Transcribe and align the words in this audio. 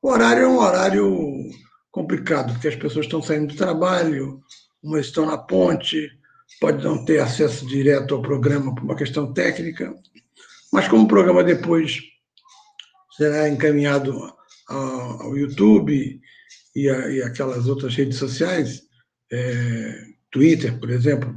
O 0.02 0.10
horário 0.10 0.44
é 0.44 0.48
um 0.48 0.60
horário 0.60 1.50
complicado, 1.92 2.54
porque 2.54 2.70
as 2.70 2.76
pessoas 2.76 3.06
estão 3.06 3.22
saindo 3.22 3.48
do 3.48 3.58
trabalho, 3.58 4.42
umas 4.82 5.08
estão 5.08 5.26
na 5.26 5.38
ponte, 5.38 6.10
pode 6.60 6.84
não 6.84 7.04
ter 7.06 7.20
acesso 7.20 7.66
direto 7.66 8.16
ao 8.16 8.22
programa 8.22 8.74
por 8.76 8.84
uma 8.84 8.96
questão 8.96 9.34
técnica, 9.34 9.94
mas 10.72 10.88
como 10.88 11.04
o 11.04 11.08
programa 11.08 11.44
depois 11.44 12.00
será 13.16 13.50
encaminhado 13.50 14.34
ao 14.68 15.36
YouTube 15.36 16.22
e, 16.76 16.90
a, 16.90 17.10
e 17.10 17.22
aquelas 17.22 17.68
outras 17.68 17.96
redes 17.96 18.18
sociais, 18.18 18.84
é, 19.32 20.04
Twitter, 20.32 20.80
por 20.80 20.90
exemplo, 20.90 21.36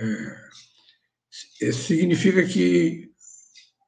é, 0.00 1.72
significa 1.72 2.44
que 2.44 3.10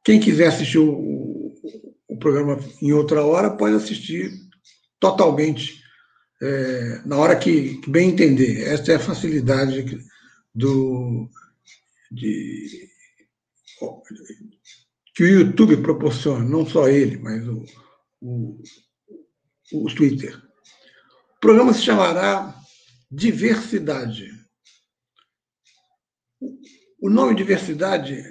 quem 0.04 0.20
quiser 0.20 0.48
assistir 0.48 0.78
o, 0.78 1.54
o, 2.08 2.19
programa 2.19 2.58
em 2.81 2.92
outra 2.92 3.25
hora 3.25 3.50
pode 3.50 3.75
assistir 3.75 4.31
totalmente 5.00 5.82
é, 6.42 7.00
na 7.04 7.16
hora 7.16 7.36
que, 7.36 7.78
que, 7.78 7.91
bem 7.91 8.10
entender. 8.10 8.62
Essa 8.62 8.92
é 8.92 8.94
a 8.96 9.00
facilidade 9.00 9.96
do, 10.54 11.28
de, 12.10 12.88
que 15.15 15.25
o 15.25 15.28
YouTube 15.28 15.76
proporciona, 15.78 16.44
não 16.44 16.66
só 16.66 16.88
ele, 16.88 17.19
mas 17.19 17.47
o, 17.48 17.65
o, 18.20 18.62
o 19.72 19.94
Twitter. 19.94 20.37
O 21.37 21.41
programa 21.41 21.72
se 21.72 21.82
chamará 21.82 22.54
Diversidade. 23.16 24.28
O 27.00 27.09
nome 27.09 27.37
diversidade 27.37 28.25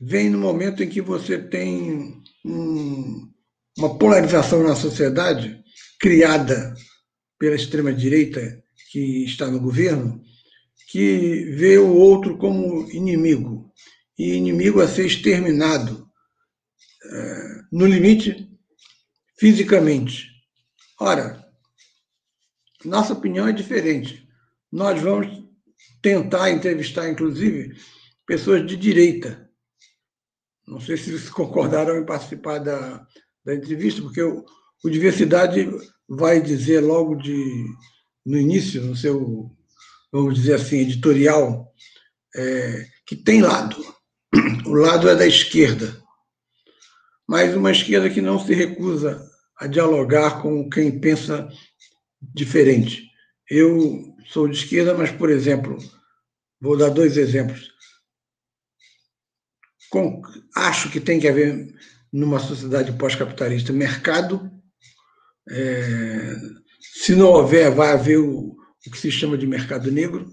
vem 0.00 0.28
no 0.28 0.38
momento 0.38 0.82
em 0.82 0.88
que 0.88 1.00
você 1.00 1.38
tem 1.38 2.22
um, 2.44 3.32
uma 3.78 3.96
polarização 3.96 4.64
na 4.64 4.74
sociedade 4.74 5.62
criada 6.00 6.74
pela 7.38 7.54
extrema-direita 7.54 8.64
que 8.90 9.22
está 9.24 9.48
no 9.48 9.60
governo, 9.60 10.20
que 10.86 11.44
vê 11.56 11.78
o 11.78 11.92
outro 11.94 12.38
como 12.38 12.90
inimigo, 12.90 13.72
e 14.18 14.34
inimigo 14.34 14.80
a 14.80 14.88
ser 14.88 15.06
exterminado, 15.06 16.08
é, 17.04 17.60
no 17.72 17.86
limite, 17.86 18.48
fisicamente. 19.38 20.28
Ora, 20.98 21.44
nossa 22.84 23.12
opinião 23.12 23.48
é 23.48 23.52
diferente. 23.52 24.26
Nós 24.72 25.00
vamos 25.00 25.44
tentar 26.00 26.50
entrevistar, 26.50 27.08
inclusive, 27.08 27.76
pessoas 28.24 28.66
de 28.66 28.76
direita. 28.76 29.50
Não 30.66 30.80
sei 30.80 30.96
se 30.96 31.10
vocês 31.10 31.28
concordaram 31.30 31.98
em 31.98 32.06
participar 32.06 32.58
da, 32.58 33.06
da 33.44 33.54
entrevista, 33.54 34.00
porque 34.02 34.22
o, 34.22 34.44
o 34.84 34.90
Diversidade 34.90 35.68
vai 36.08 36.40
dizer 36.40 36.80
logo 36.80 37.16
de, 37.16 37.66
no 38.24 38.38
início, 38.38 38.82
no 38.82 38.96
seu 38.96 39.55
vamos 40.12 40.34
dizer 40.34 40.54
assim, 40.54 40.78
editorial, 40.78 41.72
é, 42.34 42.86
que 43.06 43.16
tem 43.16 43.42
lado. 43.42 43.76
O 44.66 44.74
lado 44.74 45.08
é 45.08 45.14
da 45.14 45.26
esquerda, 45.26 45.96
mas 47.26 47.54
uma 47.54 47.70
esquerda 47.70 48.10
que 48.10 48.20
não 48.20 48.38
se 48.38 48.52
recusa 48.52 49.26
a 49.58 49.66
dialogar 49.66 50.42
com 50.42 50.68
quem 50.68 51.00
pensa 51.00 51.48
diferente. 52.20 53.10
Eu 53.48 54.14
sou 54.26 54.48
de 54.48 54.56
esquerda, 54.56 54.94
mas, 54.94 55.10
por 55.10 55.30
exemplo, 55.30 55.78
vou 56.60 56.76
dar 56.76 56.90
dois 56.90 57.16
exemplos. 57.16 57.70
Com, 59.90 60.20
acho 60.54 60.90
que 60.90 61.00
tem 61.00 61.18
que 61.18 61.28
haver, 61.28 61.74
numa 62.12 62.40
sociedade 62.40 62.92
pós-capitalista, 62.98 63.72
mercado. 63.72 64.50
É, 65.48 66.34
se 66.80 67.14
não 67.14 67.28
houver, 67.28 67.70
vai 67.70 67.92
haver 67.92 68.18
o, 68.18 68.56
que 68.90 68.98
se 68.98 69.10
chama 69.10 69.36
de 69.36 69.46
mercado 69.46 69.90
negro, 69.90 70.30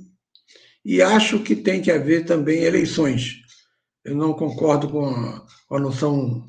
e 0.86 1.02
acho 1.02 1.42
que 1.42 1.56
tem 1.56 1.82
que 1.82 1.92
haver 1.92 2.26
também 2.26 2.64
eleições. 2.64 3.42
Eu 4.04 4.16
não 4.16 4.34
concordo 4.34 4.90
com 4.90 5.06
a, 5.08 5.46
com 5.68 5.76
a 5.78 5.80
noção 5.80 6.46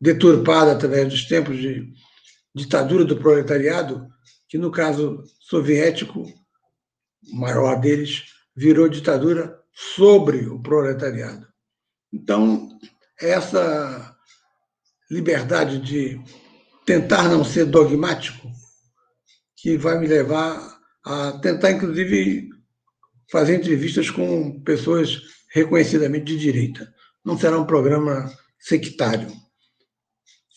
deturpada 0.00 0.72
através 0.72 1.08
dos 1.08 1.24
tempos 1.26 1.58
de 1.58 1.92
ditadura 2.54 3.04
do 3.04 3.18
proletariado, 3.18 4.08
que 4.48 4.56
no 4.56 4.70
caso 4.70 5.22
soviético, 5.38 6.22
o 7.32 7.36
maior 7.36 7.78
deles, 7.80 8.24
virou 8.56 8.88
ditadura 8.88 9.60
sobre 9.72 10.46
o 10.46 10.60
proletariado. 10.60 11.46
Então, 12.12 12.68
essa 13.20 14.16
liberdade 15.10 15.78
de 15.78 16.20
tentar 16.86 17.28
não 17.28 17.44
ser 17.44 17.66
dogmático 17.66 18.50
que 19.56 19.76
vai 19.76 19.98
me 19.98 20.06
levar 20.06 20.69
a 21.04 21.32
tentar, 21.38 21.72
inclusive, 21.72 22.48
fazer 23.30 23.56
entrevistas 23.56 24.10
com 24.10 24.60
pessoas 24.62 25.20
reconhecidamente 25.52 26.24
de 26.26 26.38
direita. 26.38 26.92
não 27.24 27.38
será 27.38 27.58
um 27.58 27.66
programa 27.66 28.32
sectário. 28.58 29.30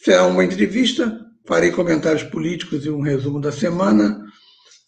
Será 0.04 0.26
uma 0.26 0.44
entrevista, 0.44 1.20
farei 1.48 1.72
comentários 1.72 2.24
políticos 2.24 2.86
e 2.86 2.90
um 2.90 3.02
resumo 3.02 3.40
da 3.40 3.52
semana. 3.52 4.24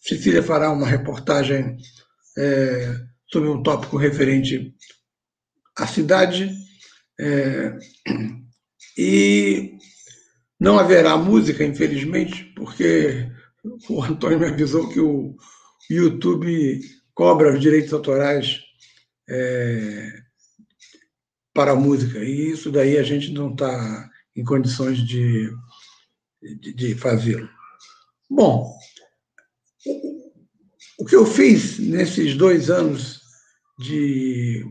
Cecília 0.02 0.44
fará 0.44 0.72
uma 0.72 0.88
reportagem 0.88 1.78
é, 2.38 2.96
sobre 3.32 3.50
um 3.50 3.64
tópico 3.64 3.98
referente 3.98 4.74
à 5.78 5.88
cidade. 5.88 6.52
É, 7.20 7.78
e 8.98 9.78
não 10.60 10.80
haverá 10.80 11.18
música, 11.18 11.64
infelizmente, 11.64 12.44
porque 12.56 13.30
o 13.90 14.04
Antônio 14.04 14.40
me 14.40 14.48
avisou 14.48 14.90
que 14.90 15.00
o 15.00 15.36
YouTube 15.90 16.82
cobra 17.14 17.54
os 17.54 17.62
direitos 17.62 17.94
autorais 17.94 18.60
é, 19.30 20.22
para 21.54 21.72
a 21.72 21.76
música. 21.76 22.20
E 22.20 22.52
isso 22.52 22.72
daí 22.72 22.98
a 22.98 23.04
gente 23.04 23.32
não 23.32 23.52
está 23.52 24.10
em 24.36 24.44
condições 24.44 24.98
de, 25.00 25.50
de, 26.42 26.74
de 26.74 26.96
fazê-lo. 26.96 27.50
Bom, 28.30 28.76
o 31.00 31.06
que 31.06 31.16
eu 31.16 31.26
fiz 31.26 31.80
nesses 31.80 32.36
dois 32.36 32.70
anos 32.70 33.22
de 33.80 34.66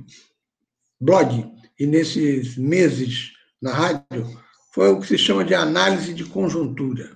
blog 1.01 1.53
e 1.79 1.87
nesses 1.87 2.57
meses 2.57 3.33
na 3.61 3.73
rádio 3.73 4.43
foi 4.73 4.91
o 4.91 5.01
que 5.01 5.07
se 5.07 5.19
chama 5.19 5.45
de 5.45 5.55
análise 5.55 6.13
de 6.13 6.25
conjuntura. 6.25 7.15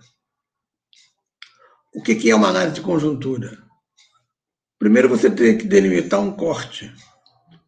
O 1.95 2.03
que 2.03 2.31
é 2.31 2.35
uma 2.35 2.49
análise 2.49 2.77
de 2.77 2.81
conjuntura? 2.81 3.59
Primeiro 4.79 5.09
você 5.09 5.31
tem 5.31 5.59
que 5.59 5.67
delimitar 5.67 6.21
um 6.21 6.33
corte. 6.33 6.93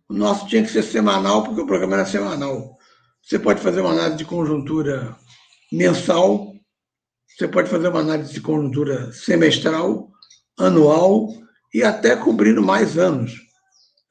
O 0.08 0.14
nosso 0.14 0.46
tinha 0.46 0.62
que 0.62 0.70
ser 0.70 0.82
semanal, 0.82 1.42
porque 1.42 1.60
o 1.60 1.66
programa 1.66 1.94
era 1.94 2.06
semanal. 2.06 2.78
Você 3.22 3.38
pode 3.38 3.60
fazer 3.60 3.80
uma 3.80 3.92
análise 3.92 4.18
de 4.18 4.24
conjuntura 4.24 5.16
mensal, 5.72 6.52
você 7.28 7.48
pode 7.48 7.70
fazer 7.70 7.88
uma 7.88 8.00
análise 8.00 8.32
de 8.32 8.40
conjuntura 8.40 9.12
semestral, 9.12 10.10
anual 10.58 11.28
e 11.72 11.82
até 11.82 12.16
cobrindo 12.16 12.62
mais 12.62 12.98
anos. 12.98 13.32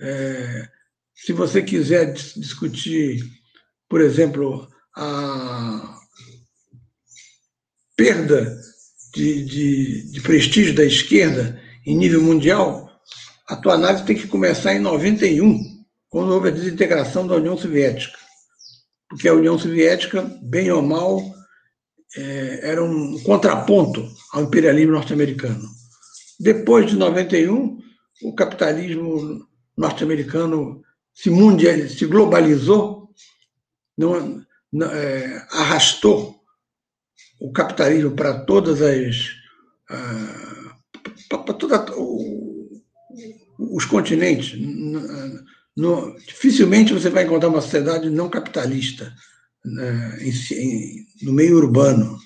É, 0.01 0.69
se 1.13 1.33
você 1.33 1.61
quiser 1.61 2.13
discutir, 2.13 3.21
por 3.89 4.01
exemplo, 4.01 4.69
a 4.95 5.99
perda 7.95 8.57
de, 9.13 9.43
de, 9.45 10.11
de 10.11 10.21
prestígio 10.21 10.75
da 10.75 10.85
esquerda 10.85 11.61
em 11.85 11.97
nível 11.97 12.21
mundial, 12.21 12.89
a 13.47 13.55
tua 13.55 13.73
análise 13.73 14.05
tem 14.05 14.15
que 14.15 14.27
começar 14.27 14.73
em 14.73 14.79
91, 14.79 15.59
quando 16.09 16.31
houve 16.31 16.49
a 16.49 16.51
desintegração 16.51 17.25
da 17.25 17.35
União 17.35 17.57
Soviética. 17.57 18.17
Porque 19.09 19.27
a 19.27 19.33
União 19.33 19.57
Soviética, 19.57 20.21
bem 20.43 20.71
ou 20.71 20.81
mal, 20.81 21.19
é, 22.15 22.59
era 22.63 22.83
um 22.83 23.19
contraponto 23.21 24.07
ao 24.33 24.43
imperialismo 24.43 24.93
norte-americano. 24.93 25.67
Depois 26.39 26.89
de 26.89 26.95
91, 26.95 27.79
o 28.23 28.33
capitalismo 28.33 29.45
norte-americano 29.77 30.81
se, 31.13 31.29
mundial, 31.29 31.87
se 31.89 32.05
globalizou, 32.05 33.09
não, 33.97 34.43
não, 34.71 34.87
é, 34.91 35.47
arrastou 35.51 36.38
o 37.39 37.51
capitalismo 37.51 38.11
para 38.11 38.39
todas 38.41 38.81
as. 38.81 39.29
Uh, 39.89 40.69
para 41.29 41.53
toda, 41.53 41.85
os 43.57 43.85
continentes. 43.85 44.57
No, 45.75 46.15
dificilmente 46.19 46.93
você 46.93 47.09
vai 47.09 47.23
encontrar 47.23 47.49
uma 47.49 47.61
sociedade 47.61 48.09
não 48.09 48.29
capitalista 48.29 49.13
né, 49.63 50.17
em, 50.21 50.55
em, 50.55 51.07
no 51.21 51.33
meio 51.33 51.57
urbano. 51.57 52.19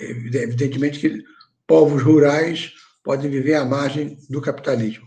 Evidentemente 0.00 0.98
que 0.98 1.24
povos 1.66 2.02
rurais 2.02 2.72
podem 3.02 3.30
viver 3.30 3.54
à 3.54 3.64
margem 3.64 4.18
do 4.28 4.40
capitalismo. 4.40 5.06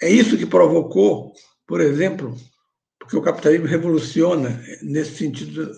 É 0.00 0.08
isso 0.08 0.38
que 0.38 0.46
provocou, 0.46 1.32
por 1.66 1.80
exemplo, 1.80 2.36
porque 2.98 3.16
o 3.16 3.22
capitalismo 3.22 3.66
revoluciona 3.66 4.62
nesse 4.82 5.16
sentido. 5.16 5.72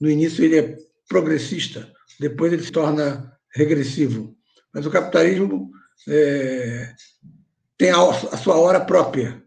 No 0.00 0.10
início 0.10 0.44
ele 0.44 0.58
é 0.58 0.78
progressista, 1.10 1.92
depois 2.20 2.52
ele 2.52 2.62
se 2.62 2.70
torna 2.70 3.36
regressivo. 3.52 4.36
Mas 4.72 4.86
o 4.86 4.90
capitalismo 4.90 5.72
é, 6.08 6.94
tem 7.76 7.90
a, 7.90 8.36
sua 8.36 8.56
hora 8.56 8.80
própria, 8.80 9.42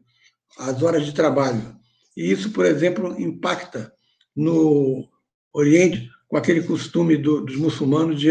as 0.59 0.83
horas 0.83 1.05
de 1.05 1.13
trabalho. 1.13 1.75
E 2.17 2.29
isso, 2.29 2.51
por 2.51 2.65
exemplo, 2.65 3.19
impacta 3.19 3.93
no 4.35 5.07
Oriente 5.53 6.11
com 6.27 6.35
aquele 6.35 6.63
costume 6.63 7.15
do, 7.15 7.41
dos 7.41 7.55
muçulmanos 7.55 8.19
de 8.19 8.29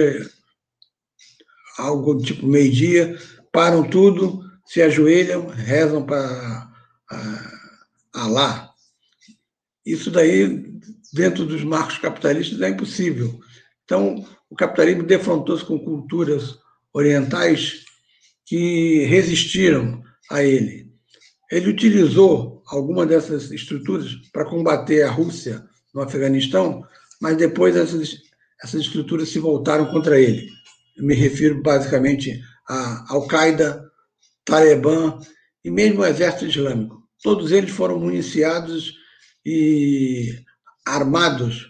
algo 1.78 2.18
tipo 2.18 2.46
meio-dia, 2.46 3.18
param 3.50 3.88
tudo, 3.88 4.42
se 4.66 4.82
ajoelham, 4.82 5.46
rezam 5.46 6.04
para 6.04 6.70
Alá. 8.12 8.70
Isso 9.86 10.10
daí, 10.10 10.71
dentro 11.12 11.44
dos 11.44 11.62
marcos 11.62 11.98
capitalistas, 11.98 12.60
é 12.60 12.68
impossível. 12.68 13.38
Então, 13.84 14.24
o 14.48 14.56
capitalismo 14.56 15.02
defrontou-se 15.02 15.64
com 15.64 15.78
culturas 15.78 16.56
orientais 16.92 17.84
que 18.46 19.04
resistiram 19.04 20.02
a 20.30 20.42
ele. 20.42 20.90
Ele 21.50 21.70
utilizou 21.70 22.62
alguma 22.66 23.04
dessas 23.04 23.50
estruturas 23.50 24.14
para 24.32 24.48
combater 24.48 25.02
a 25.02 25.10
Rússia 25.10 25.62
no 25.94 26.00
Afeganistão, 26.00 26.82
mas 27.20 27.36
depois 27.36 27.76
essas, 27.76 28.16
essas 28.62 28.80
estruturas 28.82 29.28
se 29.28 29.38
voltaram 29.38 29.86
contra 29.86 30.18
ele. 30.18 30.48
Eu 30.96 31.04
me 31.04 31.14
refiro 31.14 31.62
basicamente 31.62 32.40
a 32.68 33.12
Al-Qaeda, 33.12 33.84
Talibã 34.44 35.18
e 35.64 35.70
mesmo 35.70 36.00
o 36.00 36.06
Exército 36.06 36.46
Islâmico. 36.46 37.02
Todos 37.22 37.52
eles 37.52 37.70
foram 37.70 37.98
municiados 37.98 38.94
e 39.44 40.34
armados 40.84 41.68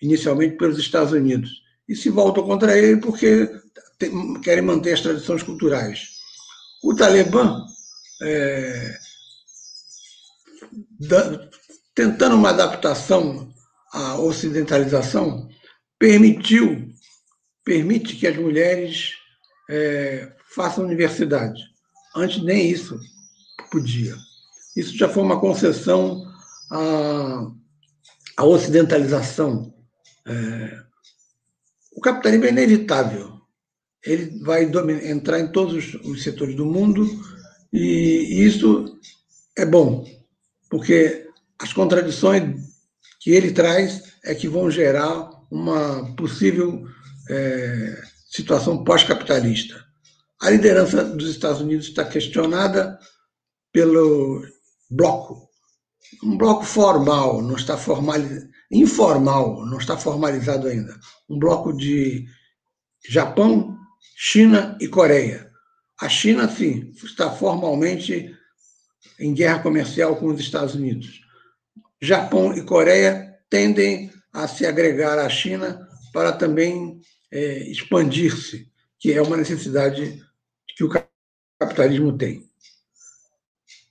inicialmente 0.00 0.56
pelos 0.56 0.78
Estados 0.78 1.12
Unidos 1.12 1.62
e 1.88 1.94
se 1.94 2.10
voltam 2.10 2.44
contra 2.44 2.76
ele 2.76 3.00
porque 3.00 3.48
querem 4.42 4.62
manter 4.62 4.92
as 4.92 5.00
tradições 5.00 5.42
culturais. 5.42 6.10
O 6.82 6.94
Talibã, 6.94 7.64
é, 8.22 8.94
da, 11.00 11.48
tentando 11.94 12.36
uma 12.36 12.50
adaptação 12.50 13.52
à 13.92 14.18
ocidentalização, 14.18 15.48
permitiu, 15.98 16.92
permite 17.64 18.16
que 18.16 18.26
as 18.26 18.36
mulheres 18.36 19.12
é, 19.70 20.32
façam 20.54 20.84
universidade. 20.84 21.62
Antes 22.14 22.42
nem 22.42 22.70
isso 22.70 22.98
podia. 23.70 24.14
Isso 24.76 24.96
já 24.96 25.08
foi 25.08 25.22
uma 25.22 25.40
concessão 25.40 26.22
à, 26.70 27.46
à 28.36 28.44
ocidentalização. 28.44 29.74
É, 30.26 30.78
o 31.96 32.00
capitalismo 32.00 32.46
é 32.46 32.50
inevitável 32.50 33.34
ele 34.04 34.38
vai 34.42 34.70
entrar 35.08 35.40
em 35.40 35.48
todos 35.48 35.94
os 36.04 36.22
setores 36.22 36.54
do 36.54 36.66
mundo 36.66 37.08
e 37.72 38.44
isso 38.44 38.98
é 39.56 39.64
bom, 39.64 40.04
porque 40.68 41.26
as 41.58 41.72
contradições 41.72 42.60
que 43.20 43.30
ele 43.30 43.52
traz 43.52 44.14
é 44.22 44.34
que 44.34 44.46
vão 44.46 44.70
gerar 44.70 45.30
uma 45.50 46.14
possível 46.16 46.86
é, 47.30 48.02
situação 48.30 48.84
pós-capitalista. 48.84 49.82
A 50.42 50.50
liderança 50.50 51.02
dos 51.04 51.30
Estados 51.30 51.62
Unidos 51.62 51.86
está 51.86 52.04
questionada 52.04 52.98
pelo 53.72 54.46
bloco, 54.90 55.43
um 56.22 56.36
bloco 56.36 56.64
formal, 56.64 57.42
não 57.42 57.56
está 57.56 57.76
formalizado, 57.76 58.48
informal, 58.70 59.64
não 59.66 59.78
está 59.78 59.96
formalizado 59.96 60.66
ainda, 60.66 60.98
um 61.28 61.38
bloco 61.38 61.72
de 61.72 62.26
Japão, 63.08 63.78
China 64.16 64.76
e 64.80 64.88
Coreia. 64.88 65.50
A 66.00 66.08
China, 66.08 66.48
sim, 66.48 66.92
está 67.02 67.30
formalmente 67.30 68.34
em 69.18 69.32
guerra 69.32 69.60
comercial 69.60 70.16
com 70.16 70.26
os 70.26 70.40
Estados 70.40 70.74
Unidos. 70.74 71.20
Japão 72.00 72.52
e 72.54 72.62
Coreia 72.62 73.38
tendem 73.48 74.10
a 74.32 74.48
se 74.48 74.66
agregar 74.66 75.18
à 75.18 75.28
China 75.28 75.88
para 76.12 76.32
também 76.32 77.00
é, 77.30 77.58
expandir-se, 77.70 78.70
que 78.98 79.12
é 79.12 79.22
uma 79.22 79.36
necessidade 79.36 80.20
que 80.76 80.84
o 80.84 80.90
capitalismo 81.58 82.16
tem. 82.16 82.48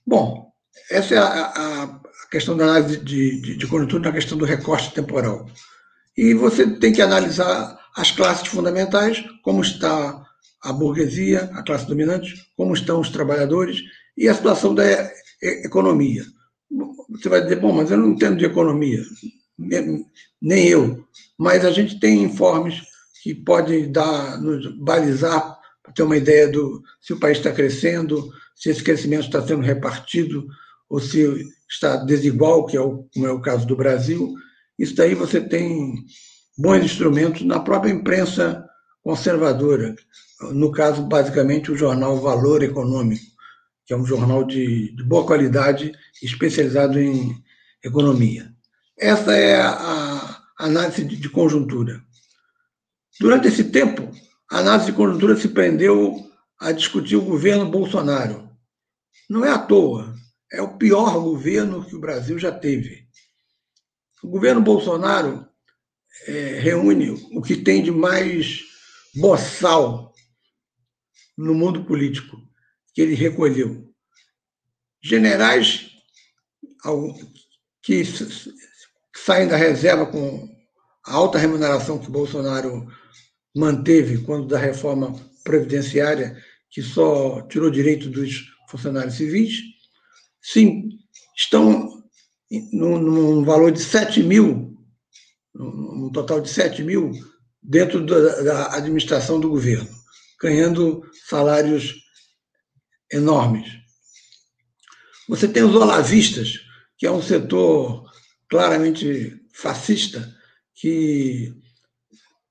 Bom, 0.06 0.52
essa 0.90 1.14
é 1.14 1.18
a, 1.18 1.82
a 1.82 2.00
questão 2.34 2.56
da 2.56 2.64
análise 2.64 2.96
de, 2.96 3.40
de, 3.40 3.56
de 3.56 3.66
conjuntura 3.68 4.02
na 4.02 4.12
questão 4.12 4.36
do 4.36 4.44
recorte 4.44 4.92
temporal. 4.92 5.48
E 6.16 6.34
você 6.34 6.68
tem 6.68 6.92
que 6.92 7.00
analisar 7.00 7.78
as 7.96 8.10
classes 8.10 8.48
fundamentais, 8.48 9.24
como 9.44 9.62
está 9.62 10.20
a 10.60 10.72
burguesia, 10.72 11.44
a 11.54 11.62
classe 11.62 11.86
dominante, 11.86 12.34
como 12.56 12.74
estão 12.74 13.00
os 13.00 13.08
trabalhadores 13.08 13.82
e 14.16 14.28
a 14.28 14.34
situação 14.34 14.74
da 14.74 14.84
economia. 15.62 16.24
Você 17.10 17.28
vai 17.28 17.40
dizer, 17.40 17.60
bom, 17.60 17.72
mas 17.72 17.92
eu 17.92 17.98
não 17.98 18.10
entendo 18.10 18.36
de 18.36 18.46
economia. 18.46 19.04
Nem 20.42 20.66
eu. 20.66 21.06
Mas 21.38 21.64
a 21.64 21.70
gente 21.70 22.00
tem 22.00 22.24
informes 22.24 22.82
que 23.22 23.32
podem 23.32 23.92
dar, 23.92 24.40
nos 24.40 24.66
balizar, 24.76 25.56
para 25.84 25.92
ter 25.92 26.02
uma 26.02 26.16
ideia 26.16 26.48
do 26.48 26.82
se 27.00 27.12
o 27.12 27.20
país 27.20 27.38
está 27.38 27.52
crescendo, 27.52 28.32
se 28.56 28.70
esse 28.70 28.82
crescimento 28.82 29.26
está 29.26 29.46
sendo 29.46 29.62
repartido 29.62 30.48
ou 30.88 30.98
se 30.98 31.44
está 31.68 31.96
desigual, 31.96 32.66
que 32.66 32.76
é 32.76 32.80
o, 32.80 33.08
como 33.12 33.26
é 33.26 33.32
o 33.32 33.40
caso 33.40 33.66
do 33.66 33.76
Brasil. 33.76 34.34
Isso 34.78 34.94
daí 34.94 35.14
você 35.14 35.40
tem 35.40 36.04
bons 36.56 36.84
instrumentos 36.84 37.42
na 37.42 37.60
própria 37.60 37.90
imprensa 37.90 38.64
conservadora, 39.02 39.94
no 40.52 40.72
caso, 40.72 41.02
basicamente, 41.02 41.70
o 41.70 41.76
jornal 41.76 42.20
Valor 42.20 42.62
Econômico, 42.62 43.24
que 43.86 43.92
é 43.92 43.96
um 43.96 44.06
jornal 44.06 44.44
de, 44.44 44.94
de 44.94 45.04
boa 45.04 45.26
qualidade, 45.26 45.92
especializado 46.22 46.98
em 46.98 47.36
economia. 47.82 48.50
Essa 48.98 49.34
é 49.34 49.60
a, 49.60 50.40
análise 50.58 51.04
de 51.04 51.28
conjuntura. 51.28 52.02
Durante 53.20 53.48
esse 53.48 53.64
tempo, 53.64 54.10
a 54.50 54.58
análise 54.58 54.86
de 54.86 54.92
conjuntura 54.92 55.36
se 55.36 55.48
prendeu 55.48 56.30
a 56.58 56.72
discutir 56.72 57.16
o 57.16 57.22
governo 57.24 57.70
Bolsonaro. 57.70 58.48
Não 59.28 59.44
é 59.44 59.50
à 59.50 59.58
toa, 59.58 60.13
é 60.54 60.62
o 60.62 60.76
pior 60.76 61.20
governo 61.20 61.84
que 61.84 61.96
o 61.96 62.00
Brasil 62.00 62.38
já 62.38 62.52
teve. 62.52 63.06
O 64.22 64.28
governo 64.28 64.60
Bolsonaro 64.60 65.46
é, 66.26 66.58
reúne 66.60 67.10
o 67.10 67.42
que 67.42 67.56
tem 67.56 67.82
de 67.82 67.90
mais 67.90 68.62
boçal 69.14 70.14
no 71.36 71.54
mundo 71.54 71.84
político 71.84 72.36
que 72.94 73.02
ele 73.02 73.14
recolheu. 73.14 73.92
Generais 75.02 75.90
que 77.82 78.02
saem 79.14 79.48
da 79.48 79.56
reserva 79.56 80.06
com 80.06 80.48
a 81.06 81.12
alta 81.12 81.38
remuneração 81.38 81.98
que 81.98 82.10
Bolsonaro 82.10 82.86
manteve 83.54 84.18
quando 84.18 84.46
da 84.46 84.58
reforma 84.58 85.14
previdenciária, 85.42 86.36
que 86.70 86.82
só 86.82 87.42
tirou 87.42 87.70
direito 87.70 88.08
dos 88.08 88.46
funcionários 88.68 89.14
civis, 89.14 89.73
sim, 90.44 90.90
estão 91.34 92.04
num, 92.72 93.44
valor 93.44 93.72
de 93.72 93.82
7 93.82 94.22
mil, 94.22 94.76
um 95.54 96.10
total 96.12 96.40
de 96.40 96.50
7 96.50 96.82
mil, 96.82 97.12
dentro 97.62 98.04
da, 98.04 98.42
da 98.42 98.76
administração 98.76 99.40
do 99.40 99.48
governo, 99.48 99.88
ganhando 100.40 101.02
salários 101.26 101.94
enormes. 103.10 103.66
Você 105.28 105.48
tem 105.48 105.62
os 105.62 105.74
olavistas, 105.74 106.60
que 106.98 107.06
é 107.06 107.10
um 107.10 107.22
setor 107.22 108.04
claramente 108.48 109.40
fascista, 109.54 110.30
que 110.74 111.54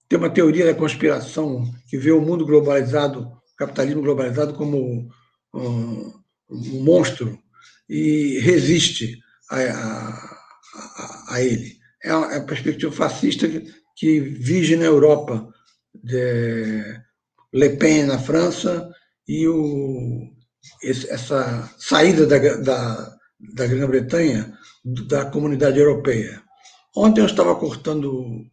tem 0.09 0.17
uma 0.17 0.29
teoria 0.29 0.65
da 0.65 0.73
conspiração 0.73 1.71
que 1.87 1.97
vê 1.97 2.11
o 2.11 2.21
mundo 2.21 2.45
globalizado, 2.45 3.21
o 3.21 3.55
capitalismo 3.55 4.01
globalizado, 4.01 4.55
como 4.55 5.07
um, 5.53 6.13
um 6.49 6.83
monstro 6.83 7.42
e 7.93 8.39
resiste 8.39 9.19
a, 9.51 9.59
a, 9.59 11.35
a 11.35 11.41
ele. 11.41 11.77
É 12.03 12.09
a, 12.11 12.33
é 12.33 12.39
perspectiva 12.39 12.91
fascista 12.91 13.47
que, 13.95 14.19
vige 14.19 14.75
na 14.75 14.85
Europa, 14.85 15.47
Le 17.53 17.69
Pen 17.77 18.07
na 18.07 18.17
França 18.17 18.91
e 19.27 19.47
o, 19.47 20.27
esse, 20.81 21.07
essa 21.11 21.71
saída 21.77 22.25
da, 22.25 22.39
da, 22.39 23.17
da 23.53 23.67
Grã-Bretanha 23.67 24.57
da 24.83 25.25
comunidade 25.25 25.79
europeia. 25.79 26.41
Ontem 26.95 27.21
eu 27.21 27.27
estava 27.27 27.55
cortando, 27.55 28.43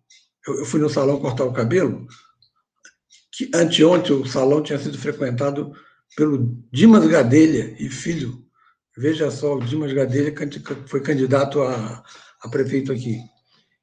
eu, 0.47 0.59
eu 0.59 0.64
fui 0.66 0.80
no 0.80 0.90
salão 0.90 1.18
cortar 1.18 1.44
o 1.44 1.52
cabelo, 1.52 2.06
que 3.32 3.50
anteontem 3.54 4.14
o 4.14 4.26
salão 4.26 4.62
tinha 4.62 4.78
sido 4.78 4.99
frequentado 4.99 5.73
pelo 6.14 6.62
Dimas 6.70 7.06
Gadelha 7.06 7.75
e 7.78 7.88
filho. 7.88 8.50
Veja 9.00 9.30
só, 9.30 9.54
o 9.54 9.64
Dimas 9.64 9.95
Gadelha 9.95 10.35
foi 10.87 11.00
candidato 11.00 11.62
a, 11.62 12.04
a 12.42 12.49
prefeito 12.50 12.92
aqui. 12.92 13.19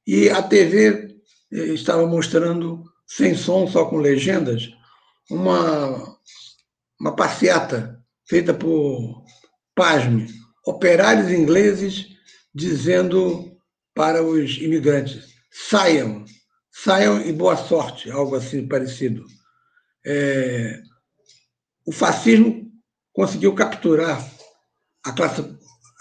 E 0.06 0.30
a 0.30 0.44
TV 0.44 1.18
eh, 1.52 1.74
estava 1.74 2.06
mostrando, 2.06 2.84
sem 3.08 3.34
som, 3.34 3.66
só 3.66 3.86
com 3.86 3.98
legendas, 3.98 4.70
uma, 5.28 6.20
uma 7.02 7.16
passeata 7.16 8.00
feita 8.30 8.54
por, 8.54 9.26
pasme, 9.74 10.28
operários 10.64 11.32
ingleses 11.32 12.10
dizendo 12.54 13.58
para 13.96 14.22
os 14.22 14.58
imigrantes: 14.58 15.34
saiam, 15.52 16.26
saiam 16.72 17.20
e 17.22 17.34
boa 17.34 17.58
sorte, 17.58 18.12
algo 18.12 18.36
assim 18.36 18.68
parecido. 18.68 19.26
É, 20.06 20.80
o 21.88 21.92
fascismo 21.92 22.72
conseguiu 23.12 23.56
capturar 23.56 24.37
a 25.08 25.14
classe, 25.14 25.42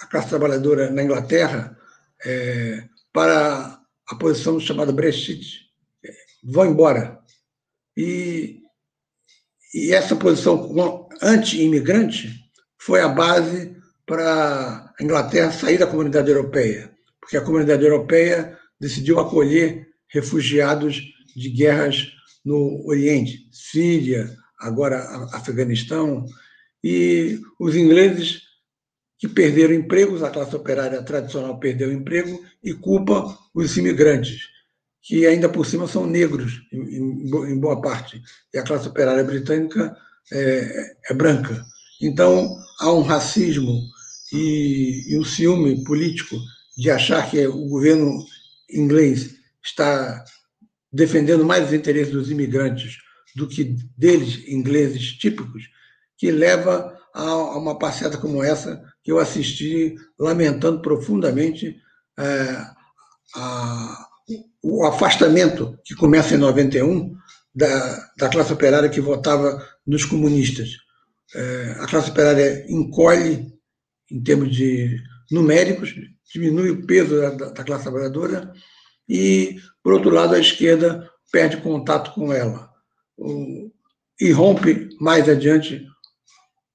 a 0.00 0.06
classe 0.06 0.28
trabalhadora 0.28 0.90
na 0.90 1.02
Inglaterra 1.02 1.78
é, 2.24 2.84
para 3.12 3.80
a 4.08 4.14
posição 4.16 4.58
chamada 4.58 4.92
Brexit. 4.92 5.66
Vão 6.42 6.66
embora. 6.66 7.20
E, 7.96 8.62
e 9.72 9.92
essa 9.92 10.16
posição 10.16 11.08
anti-imigrante 11.22 12.34
foi 12.78 13.00
a 13.00 13.08
base 13.08 13.76
para 14.04 14.92
a 14.98 15.02
Inglaterra 15.02 15.50
sair 15.50 15.78
da 15.78 15.86
comunidade 15.86 16.30
europeia, 16.30 16.92
porque 17.20 17.36
a 17.36 17.44
comunidade 17.44 17.84
europeia 17.84 18.58
decidiu 18.80 19.18
acolher 19.18 19.88
refugiados 20.08 21.00
de 21.34 21.48
guerras 21.48 22.08
no 22.44 22.86
Oriente, 22.86 23.48
Síria, 23.50 24.30
agora 24.58 24.98
Afeganistão, 25.32 26.26
e 26.82 27.40
os 27.58 27.74
ingleses 27.74 28.45
que 29.26 29.34
perderam 29.34 29.74
empregos, 29.74 30.22
a 30.22 30.30
classe 30.30 30.54
operária 30.54 31.02
tradicional 31.02 31.58
perdeu 31.58 31.92
emprego 31.92 32.40
e 32.62 32.72
culpa 32.72 33.36
os 33.52 33.76
imigrantes, 33.76 34.42
que 35.02 35.26
ainda 35.26 35.48
por 35.48 35.66
cima 35.66 35.88
são 35.88 36.06
negros, 36.06 36.62
em 36.72 37.58
boa 37.58 37.80
parte, 37.80 38.22
e 38.54 38.58
a 38.58 38.62
classe 38.62 38.88
operária 38.88 39.24
britânica 39.24 39.96
é, 40.32 40.96
é 41.10 41.14
branca. 41.14 41.64
Então, 42.00 42.56
há 42.80 42.92
um 42.92 43.02
racismo 43.02 43.82
e, 44.32 45.12
e 45.12 45.18
um 45.18 45.24
ciúme 45.24 45.82
político 45.84 46.36
de 46.76 46.90
achar 46.90 47.28
que 47.28 47.46
o 47.46 47.68
governo 47.68 48.24
inglês 48.70 49.34
está 49.64 50.24
defendendo 50.92 51.44
mais 51.44 51.66
os 51.66 51.72
interesses 51.72 52.12
dos 52.12 52.30
imigrantes 52.30 52.98
do 53.34 53.48
que 53.48 53.76
deles, 53.96 54.46
ingleses 54.46 55.12
típicos, 55.14 55.64
que 56.16 56.30
leva 56.30 56.96
a 57.12 57.56
uma 57.56 57.78
passeata 57.78 58.18
como 58.18 58.42
essa 58.42 58.82
que 59.06 59.12
eu 59.12 59.20
assisti 59.20 59.94
lamentando 60.18 60.82
profundamente 60.82 61.80
é, 62.18 62.66
a, 63.36 64.08
o 64.60 64.84
afastamento 64.84 65.78
que 65.84 65.94
começa 65.94 66.34
em 66.34 66.38
91 66.38 67.14
da, 67.54 68.10
da 68.18 68.28
classe 68.28 68.52
operária 68.52 68.88
que 68.88 69.00
votava 69.00 69.64
nos 69.86 70.04
comunistas. 70.04 70.70
É, 71.32 71.76
a 71.78 71.86
classe 71.86 72.10
operária 72.10 72.66
encolhe 72.68 73.46
em 74.10 74.20
termos 74.24 74.50
de 74.50 75.00
numéricos, 75.30 75.94
diminui 76.34 76.70
o 76.70 76.84
peso 76.84 77.20
da, 77.20 77.30
da 77.50 77.62
classe 77.62 77.84
trabalhadora 77.84 78.52
e, 79.08 79.54
por 79.84 79.92
outro 79.92 80.10
lado, 80.10 80.34
a 80.34 80.40
esquerda 80.40 81.08
perde 81.30 81.58
contato 81.58 82.12
com 82.12 82.32
ela 82.32 82.68
o, 83.16 83.70
e 84.20 84.32
rompe 84.32 84.88
mais 85.00 85.28
adiante 85.28 85.86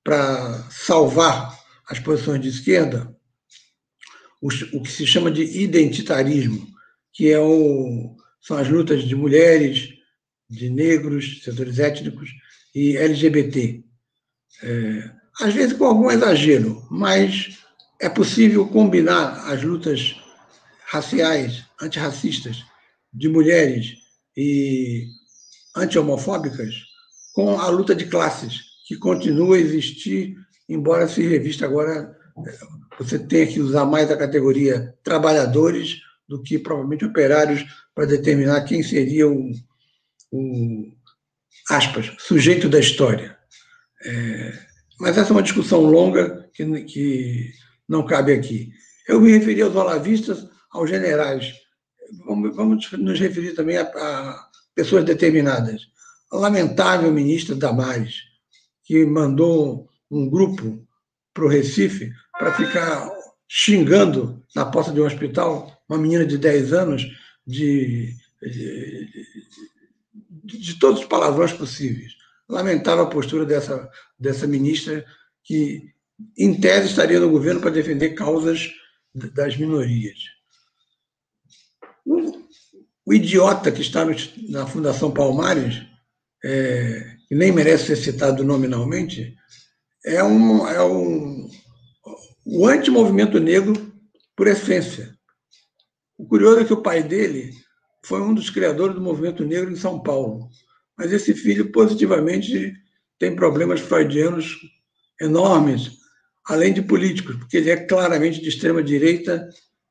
para 0.01 0.63
salvar 0.69 1.59
as 1.91 1.99
posições 1.99 2.41
de 2.41 2.47
esquerda 2.47 3.13
o, 4.41 4.81
que 4.81 4.91
se 4.91 5.05
chama 5.05 5.29
de 5.29 5.43
identitarismo, 5.43 6.67
que 7.13 7.29
é 7.29 7.39
o, 7.39 8.15
são 8.41 8.57
as 8.57 8.67
lutas 8.67 9.03
de 9.03 9.15
mulheres, 9.15 9.89
de 10.49 10.69
negros, 10.69 11.43
setores 11.43 11.77
étnicos 11.77 12.29
e 12.73 12.97
LGBT. 12.97 13.83
É, 14.63 15.11
às 15.39 15.53
vezes 15.53 15.77
com 15.77 15.85
algum 15.85 16.09
exagero, 16.09 16.85
mas 16.89 17.59
é 17.99 18.09
possível 18.09 18.67
combinar 18.67 19.47
as 19.51 19.61
lutas 19.61 20.15
raciais, 20.87 21.63
antirracistas, 21.79 22.65
de 23.13 23.29
mulheres 23.29 23.93
e 24.35 25.05
anti-homofóbicas 25.75 26.73
com 27.33 27.59
a 27.59 27.67
luta 27.67 27.93
de 27.93 28.05
classes, 28.05 28.61
que 28.87 28.97
continua 28.97 29.55
a 29.55 29.59
existir, 29.59 30.35
embora 30.73 31.07
se 31.07 31.21
revista 31.27 31.65
agora, 31.65 32.17
você 32.97 33.19
tenha 33.19 33.47
que 33.47 33.59
usar 33.59 33.85
mais 33.85 34.09
a 34.09 34.17
categoria 34.17 34.95
trabalhadores 35.03 35.97
do 36.27 36.41
que 36.41 36.57
provavelmente 36.57 37.05
operários 37.05 37.63
para 37.93 38.05
determinar 38.05 38.61
quem 38.61 38.81
seria 38.81 39.27
o, 39.27 39.51
o 40.31 40.91
aspas, 41.69 42.13
sujeito 42.19 42.69
da 42.69 42.79
história. 42.79 43.37
É, 44.03 44.53
mas 44.99 45.17
essa 45.17 45.29
é 45.29 45.33
uma 45.33 45.43
discussão 45.43 45.81
longa 45.81 46.49
que, 46.53 46.83
que 46.83 47.51
não 47.87 48.05
cabe 48.05 48.33
aqui. 48.33 48.71
Eu 49.07 49.19
me 49.19 49.31
referi 49.31 49.61
aos 49.61 49.75
olavistas, 49.75 50.47
aos 50.71 50.89
generais. 50.89 51.53
Vamos, 52.25 52.55
vamos 52.55 52.91
nos 52.93 53.19
referir 53.19 53.53
também 53.53 53.77
a, 53.77 53.83
a 53.83 54.49
pessoas 54.73 55.03
determinadas. 55.03 55.81
A 56.31 56.37
lamentável 56.37 57.11
ministra 57.11 57.55
Damares, 57.55 58.15
que 58.85 59.05
mandou 59.05 59.90
um 60.11 60.29
grupo 60.29 60.85
para 61.33 61.45
o 61.45 61.47
Recife 61.47 62.11
para 62.37 62.53
ficar 62.53 63.09
xingando 63.47 64.43
na 64.55 64.65
porta 64.65 64.91
de 64.91 65.01
um 65.01 65.05
hospital 65.05 65.81
uma 65.89 65.97
menina 65.97 66.25
de 66.25 66.37
10 66.37 66.73
anos 66.73 67.03
de, 67.45 68.13
de, 68.41 69.09
de 70.43 70.79
todos 70.79 71.01
os 71.01 71.05
palavrões 71.05 71.53
possíveis. 71.53 72.13
Lamentável 72.47 73.05
a 73.05 73.09
postura 73.09 73.45
dessa, 73.45 73.89
dessa 74.19 74.45
ministra, 74.45 75.05
que, 75.43 75.81
em 76.37 76.59
tese, 76.59 76.87
estaria 76.87 77.19
no 77.19 77.29
governo 77.29 77.61
para 77.61 77.71
defender 77.71 78.11
causas 78.11 78.69
das 79.13 79.57
minorias. 79.57 80.19
O, 82.05 83.13
idiota 83.13 83.71
que 83.71 83.81
está 83.81 84.05
na 84.49 84.65
Fundação 84.65 85.11
Palmares, 85.11 85.81
é, 86.43 87.17
que 87.27 87.35
nem 87.35 87.51
merece 87.51 87.87
ser 87.87 87.95
citado 87.97 88.43
nominalmente, 88.43 89.35
é 90.05 90.23
um, 90.23 90.67
é 90.67 90.83
um 90.83 91.49
o 92.45 92.67
antimovimento 92.67 93.39
negro 93.39 93.73
por 94.35 94.47
essência. 94.47 95.15
O 96.17 96.25
curioso 96.25 96.61
é 96.61 96.65
que 96.65 96.73
o 96.73 96.81
pai 96.81 97.03
dele 97.03 97.53
foi 98.03 98.21
um 98.21 98.33
dos 98.33 98.49
criadores 98.49 98.95
do 98.95 99.01
movimento 99.01 99.45
negro 99.45 99.71
em 99.71 99.75
São 99.75 99.99
Paulo. 99.99 100.49
Mas 100.97 101.11
esse 101.11 101.33
filho 101.33 101.71
positivamente 101.71 102.73
tem 103.19 103.35
problemas 103.35 103.79
freudianos 103.79 104.57
enormes, 105.19 105.91
além 106.45 106.73
de 106.73 106.81
políticos, 106.81 107.35
porque 107.35 107.57
ele 107.57 107.69
é 107.69 107.77
claramente 107.77 108.41
de 108.41 108.49
extrema 108.49 108.81
direita 108.81 109.47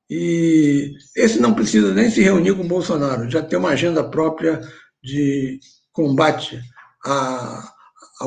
e 0.09 0.93
esse 1.15 1.39
não 1.39 1.55
precisa 1.55 1.95
nem 1.95 2.11
se 2.11 2.21
reunir 2.21 2.55
com 2.55 2.63
o 2.63 2.69
Bolsonaro, 2.69 3.31
já 3.31 3.41
tem 3.41 3.57
uma 3.57 3.71
agenda 3.71 4.03
própria 4.03 4.61
de 5.03 5.61
combate 5.93 6.61
a, 7.05 7.73
a, 8.21 8.27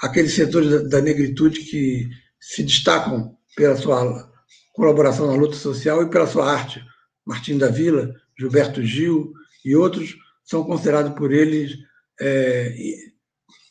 aqueles 0.00 0.34
setores 0.34 0.88
da, 0.88 1.00
negritude 1.00 1.60
que 1.60 2.08
se 2.40 2.62
destacam 2.62 3.36
pela 3.54 3.76
sua 3.76 4.30
colaboração 4.72 5.26
na 5.26 5.34
luta 5.34 5.54
social 5.54 6.02
e 6.02 6.10
pela 6.10 6.26
sua 6.26 6.50
arte. 6.50 6.82
Martim 7.26 7.58
da 7.58 7.68
Vila, 7.68 8.14
Gilberto 8.38 8.82
Gil 8.82 9.32
e 9.64 9.76
outros 9.76 10.16
são 10.44 10.64
considerados 10.64 11.12
por 11.12 11.32
eles 11.32 11.76
é, 12.20 12.74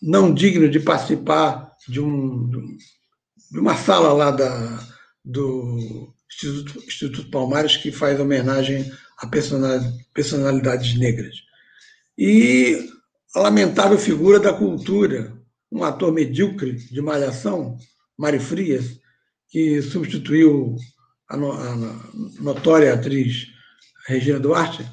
não 0.02 0.34
dignos 0.34 0.72
de 0.72 0.80
participar 0.80 1.72
de, 1.88 2.00
um, 2.00 2.48
de 3.52 3.60
uma 3.60 3.76
sala 3.76 4.14
lá 4.14 4.32
da, 4.32 4.88
do 5.26 6.14
Instituto, 6.32 6.86
Instituto 6.86 7.30
Palmares 7.32 7.76
que 7.78 7.92
faz 7.92 8.20
homenagem 8.20 8.90
a 9.18 9.28
personalidades 10.14 10.98
negras. 10.98 11.36
E 12.18 12.88
a 13.36 13.40
lamentável 13.40 13.98
figura 13.98 14.40
da 14.40 14.54
cultura, 14.54 15.39
um 15.72 15.84
ator 15.84 16.12
medíocre 16.12 16.74
de 16.74 17.02
malhação, 17.02 17.78
Mário 18.18 18.40
Frias, 18.40 19.00
que 19.48 19.82
substituiu 19.82 20.76
a, 21.28 21.38
notória 22.40 22.94
atriz 22.94 23.48
Regina 24.08 24.40
Duarte, 24.40 24.86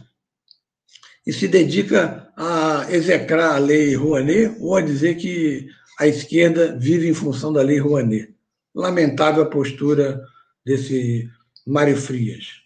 e 1.27 1.33
se 1.33 1.49
dedica 1.49 2.33
a 2.37 2.87
execrar 2.91 3.57
a 3.57 3.59
lei 3.59 3.95
Rouanet 3.97 4.57
ou 4.61 4.77
a 4.77 4.81
dizer 4.81 5.17
que 5.17 5.69
a 5.99 6.07
esquerda 6.07 6.77
vive 6.79 7.09
em 7.09 7.15
função 7.15 7.53
da 7.53 7.63
lei 7.63 7.79
Rouanet. 7.79 8.35
Lamentável 8.75 9.43
a 9.43 9.51
postura 9.51 10.23
desse 10.65 11.29
Mário 11.67 11.97
Frias. 11.97 12.61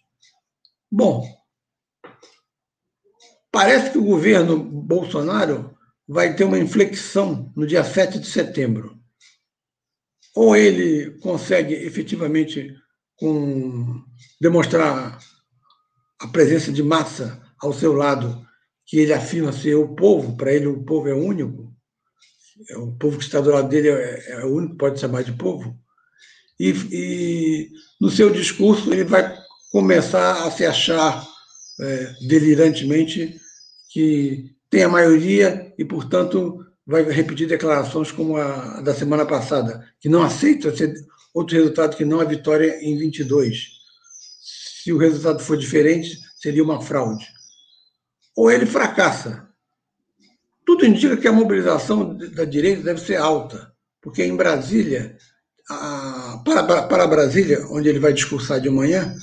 Bom, 0.90 1.24
parece 3.50 3.92
que 3.92 3.98
o 3.98 4.04
governo 4.04 4.58
Bolsonaro 4.58 5.74
vai 6.11 6.35
ter 6.35 6.42
uma 6.42 6.59
inflexão 6.59 7.53
no 7.55 7.64
dia 7.64 7.85
7 7.85 8.18
de 8.18 8.27
setembro. 8.27 8.99
Ou 10.35 10.57
ele 10.57 11.12
consegue 11.20 11.73
efetivamente 11.73 12.75
com, 13.14 14.03
demonstrar 14.40 15.20
a 16.20 16.27
presença 16.27 16.73
de 16.73 16.83
massa 16.83 17.40
ao 17.62 17.73
seu 17.73 17.92
lado, 17.92 18.44
que 18.87 18.99
ele 18.99 19.12
afirma 19.12 19.53
ser 19.53 19.77
o 19.77 19.94
povo, 19.94 20.37
para 20.37 20.53
ele 20.53 20.66
o 20.66 20.83
povo 20.83 21.09
é 21.09 21.14
único, 21.14 21.73
é 22.68 22.77
o 22.77 22.90
povo 22.96 23.16
que 23.16 23.25
está 23.25 23.40
do 23.40 23.51
lado 23.51 23.68
dele 23.68 23.90
é, 23.90 24.33
é 24.33 24.44
o 24.44 24.57
único 24.57 24.73
que 24.73 24.79
pode 24.79 24.99
chamar 24.99 25.23
de 25.23 25.33
povo, 25.33 25.79
e, 26.59 26.70
e, 26.90 27.70
no 28.01 28.11
seu 28.11 28.31
discurso 28.31 28.92
ele 28.92 29.05
vai 29.05 29.33
começar 29.70 30.44
a 30.44 30.51
se 30.51 30.66
achar 30.66 31.25
é, 31.81 32.12
delirantemente 32.27 33.40
que 33.90 34.59
tem 34.70 34.85
a 34.85 34.88
maioria 34.88 35.74
e, 35.76 35.85
portanto, 35.85 36.64
vai 36.87 37.02
repetir 37.02 37.48
declarações 37.48 38.12
como 38.12 38.37
a 38.37 38.80
da 38.80 38.94
semana 38.94 39.26
passada, 39.26 39.85
que 40.00 40.09
não 40.09 40.22
aceita 40.22 40.72
outro 41.35 41.56
resultado 41.56 41.96
que 41.96 42.04
não 42.04 42.20
a 42.20 42.24
vitória 42.24 42.78
em 42.80 42.96
22. 42.96 43.80
Se 44.83 44.92
o 44.92 44.98
resultado 44.98 45.40
for 45.40 45.56
diferente, 45.56 46.18
seria 46.37 46.62
uma 46.62 46.80
fraude. 46.80 47.26
Ou 48.37 48.50
ele 48.50 48.64
fracassa. 48.64 49.48
Tudo 50.64 50.87
indica 50.87 51.16
que 51.16 51.26
a 51.26 51.33
mobilização 51.33 52.16
da 52.16 52.44
direita 52.44 52.83
deve 52.83 53.00
ser 53.00 53.16
alta, 53.16 53.72
porque 54.00 54.22
em 54.22 54.37
Brasília, 54.37 55.16
a, 55.68 56.42
para, 56.44 56.83
para 56.85 57.06
Brasília, 57.06 57.66
onde 57.70 57.88
ele 57.88 57.98
vai 57.98 58.12
discursar 58.12 58.61
de 58.61 58.70
manhã, 58.70 59.14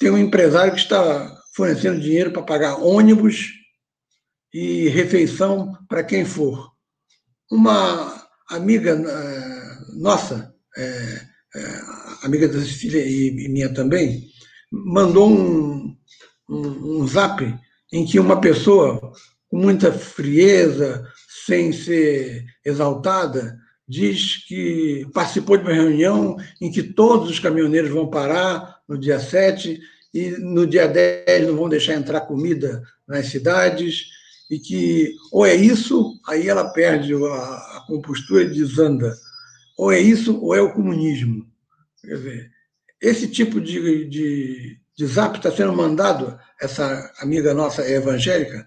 tem 0.00 0.10
um 0.10 0.18
empresário 0.18 0.74
que 0.74 0.80
está 0.80 1.36
fornecendo 1.54 2.00
dinheiro 2.00 2.32
para 2.32 2.42
pagar 2.42 2.76
ônibus 2.76 3.57
e 4.52 4.88
refeição 4.88 5.76
para 5.88 6.02
quem 6.02 6.24
for. 6.24 6.72
Uma 7.50 8.26
amiga 8.50 8.92
eh, 8.92 9.68
nossa, 9.98 10.54
é, 10.76 11.20
é, 11.54 11.80
amiga 12.22 12.48
da 12.48 12.60
Cecília 12.60 13.04
e 13.04 13.48
minha 13.48 13.72
também, 13.72 14.28
mandou 14.70 15.28
um, 15.28 15.96
um, 16.48 17.00
um 17.00 17.06
zap 17.06 17.42
em 17.92 18.04
que 18.04 18.18
uma 18.18 18.40
pessoa 18.40 19.12
com 19.48 19.56
muita 19.56 19.90
frieza, 19.90 21.06
sem 21.46 21.72
ser 21.72 22.44
exaltada, 22.64 23.58
diz 23.88 24.46
que 24.46 25.06
participou 25.14 25.56
de 25.56 25.64
uma 25.64 25.72
reunião 25.72 26.36
em 26.60 26.70
que 26.70 26.82
todos 26.82 27.30
os 27.30 27.40
caminhoneiros 27.40 27.90
vão 27.90 28.10
parar 28.10 28.76
no 28.86 28.98
dia 28.98 29.18
7 29.18 29.80
e 30.12 30.30
no 30.32 30.66
dia 30.66 30.86
10 30.86 31.46
não 31.46 31.56
vão 31.56 31.68
deixar 31.68 31.94
entrar 31.94 32.20
comida 32.22 32.82
nas 33.06 33.26
cidades 33.26 34.08
e 34.50 34.58
que 34.58 35.14
ou 35.30 35.44
é 35.44 35.54
isso, 35.54 36.18
aí 36.26 36.48
ela 36.48 36.70
perde 36.70 37.14
a, 37.14 37.84
compostura 37.86 38.42
e 38.42 38.50
desanda, 38.50 39.16
ou 39.76 39.92
é 39.92 39.98
isso 40.00 40.38
ou 40.40 40.54
é 40.54 40.60
o 40.60 40.72
comunismo. 40.72 41.46
Quer 42.00 42.16
dizer, 42.16 42.50
esse 43.00 43.28
tipo 43.28 43.60
de, 43.60 44.04
de, 44.06 44.78
de 44.96 45.06
zap 45.06 45.36
está 45.36 45.50
sendo 45.50 45.72
mandado, 45.72 46.38
essa 46.60 47.12
amiga 47.20 47.54
nossa 47.54 47.88
evangélica, 47.88 48.66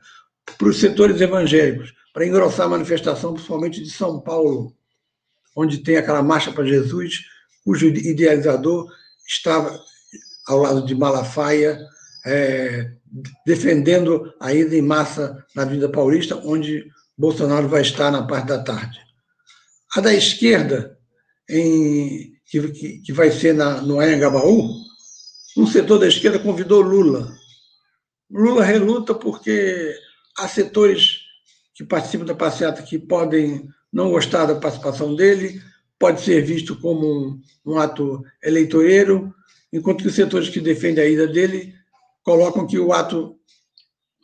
para 0.58 0.68
os 0.68 0.80
setores 0.80 1.20
evangélicos, 1.20 1.94
para 2.14 2.26
engrossar 2.26 2.66
a 2.66 2.70
manifestação, 2.70 3.34
principalmente 3.34 3.82
de 3.82 3.90
São 3.90 4.20
Paulo, 4.20 4.76
onde 5.56 5.80
tem 5.80 5.98
aquela 5.98 6.24
marcha 6.24 6.52
para 6.52 6.66
Jesus, 6.66 7.22
cujo 7.64 7.88
idealizador 7.88 8.88
estava 9.28 9.80
ao 10.48 10.60
lado 10.60 10.86
de 10.86 10.96
Malafaia, 10.96 11.80
é, 12.26 12.92
defendendo 13.46 14.34
a 14.40 14.54
ida 14.54 14.76
em 14.76 14.82
massa 14.82 15.46
na 15.56 15.64
Avenida 15.64 15.90
Paulista, 15.90 16.36
onde 16.46 16.86
Bolsonaro 17.18 17.68
vai 17.68 17.82
estar 17.82 18.12
na 18.12 18.24
parte 18.24 18.48
da 18.48 18.64
tarde. 18.64 19.00
A 19.96 20.02
da 20.02 20.14
esquerda, 20.14 20.98
em, 21.50 22.34
que, 22.46 23.00
que, 23.00 23.14
vai 23.14 23.32
ser 23.32 23.54
na, 23.54 23.82
no 23.82 24.00
Anhangabaú, 24.00 24.70
um 25.58 25.68
setor 25.68 26.00
da 26.00 26.08
esquerda 26.08 26.40
convidou 26.40 26.82
Lula. 26.82 27.34
Lula 28.30 28.64
reluta 28.64 29.14
porque 29.14 29.94
há 30.38 30.48
setores 30.48 31.20
que 31.74 31.84
participam 31.84 32.26
da 32.26 32.36
passeata 32.36 32.84
que 32.84 32.98
podem 32.98 33.68
não 33.92 34.12
gostar 34.12 34.46
da 34.46 34.56
participação 34.56 35.16
dele, 35.16 35.62
pode 36.00 36.22
ser 36.22 36.42
visto 36.42 36.80
como 36.80 37.06
um, 37.06 37.42
um 37.66 37.78
ato 37.78 38.24
eleitoreiro, 38.42 39.34
enquanto 39.72 40.02
que 40.02 40.08
os 40.08 40.16
setores 40.16 40.50
que 40.50 40.62
defendem 40.62 41.04
a 41.04 41.08
ida 41.08 41.28
dele 41.28 41.76
colocam 42.24 42.68
que 42.68 42.80
o 42.80 42.94
ato 42.94 43.36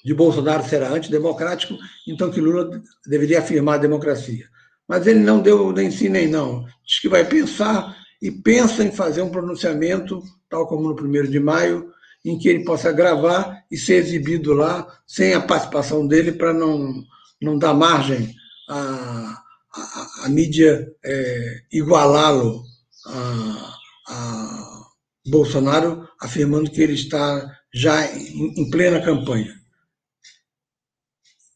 de 0.03 0.13
Bolsonaro 0.13 0.67
será 0.67 0.89
antidemocrático, 0.89 1.77
então 2.07 2.31
que 2.31 2.39
Lula 2.39 2.81
deveria 3.05 3.39
afirmar 3.39 3.75
a 3.75 3.81
democracia. 3.81 4.47
Mas 4.88 5.05
ele 5.05 5.19
não 5.19 5.41
deu 5.41 5.73
nem 5.73 5.91
sim 5.91 6.07
nem 6.07 6.27
não. 6.27 6.65
Diz 6.86 6.99
que 6.99 7.10
vai 7.10 7.25
pensar 7.25 7.95
e 8.21 8.31
pensa 8.31 8.83
em 8.83 8.91
fazer 8.91 9.21
um 9.21 9.29
pronunciamento, 9.29 10.23
tal 10.49 10.65
como 10.67 10.93
no 10.93 10.95
1 10.95 11.29
de 11.29 11.39
maio, 11.39 11.91
em 12.23 12.38
que 12.38 12.47
ele 12.47 12.63
possa 12.63 12.91
gravar 12.91 13.63
e 13.69 13.77
ser 13.77 13.95
exibido 13.95 14.53
lá, 14.53 14.88
sem 15.05 15.33
a 15.33 15.41
participação 15.41 16.07
dele, 16.07 16.31
para 16.31 16.53
não, 16.53 17.03
não 17.41 17.57
dar 17.57 17.73
margem 17.73 18.33
à, 18.69 19.43
à, 19.73 20.25
à 20.25 20.29
mídia 20.29 20.89
é, 21.03 21.62
igualá-lo 21.71 22.63
a, 23.05 23.73
a 24.10 24.88
Bolsonaro, 25.27 26.07
afirmando 26.21 26.71
que 26.71 26.81
ele 26.81 26.93
está 26.93 27.57
já 27.77 28.05
em, 28.15 28.69
plena 28.69 29.01
campanha. 29.01 29.55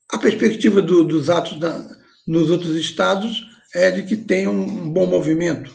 A 0.10 0.18
perspectiva 0.18 0.82
do, 0.82 1.04
dos 1.04 1.30
atos 1.30 1.60
da, 1.60 1.84
nos 2.28 2.50
outros 2.50 2.76
estados 2.76 3.44
é 3.74 3.90
de 3.90 4.04
que 4.04 4.16
tem 4.16 4.48
um, 4.48 4.90
bom 4.90 5.06
movimento. 5.06 5.74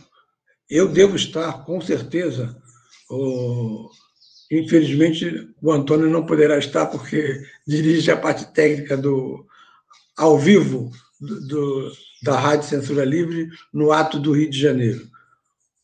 Eu 0.68 0.88
devo 0.88 1.16
estar, 1.16 1.64
com 1.64 1.80
certeza. 1.80 2.56
Infelizmente, 4.50 5.48
o 5.60 5.72
Antônio 5.72 6.10
não 6.10 6.26
poderá 6.26 6.58
estar 6.58 6.86
porque 6.86 7.42
dirige 7.66 8.10
a 8.10 8.16
parte 8.16 8.46
técnica 8.52 8.96
do 8.96 9.44
ao 10.16 10.38
vivo 10.38 10.90
do, 11.20 11.46
do, 11.46 11.92
da 12.22 12.38
Rádio 12.38 12.68
Censura 12.68 13.04
Livre 13.04 13.50
no 13.72 13.92
ato 13.92 14.18
do 14.18 14.32
Rio 14.32 14.48
de 14.48 14.58
Janeiro. 14.58 15.06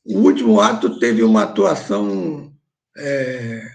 O 0.05 0.21
último 0.21 0.61
ato 0.61 0.99
teve 0.99 1.23
uma 1.23 1.43
atuação 1.43 2.53
é, 2.97 3.71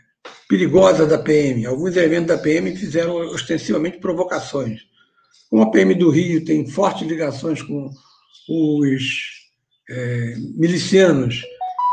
perigosa 0.47 1.05
da 1.05 1.17
PM. 1.17 1.65
Alguns 1.65 1.95
eventos 1.95 2.27
da 2.27 2.37
PM 2.37 2.75
fizeram 2.75 3.15
ostensivamente 3.15 3.99
provocações. 3.99 4.81
Como 5.49 5.63
a 5.63 5.71
PM 5.71 5.95
do 5.95 6.09
Rio 6.09 6.43
tem 6.43 6.67
fortes 6.69 7.07
ligações 7.07 7.61
com 7.61 7.89
os 8.49 9.03
é, 9.89 10.35
milicianos 10.55 11.43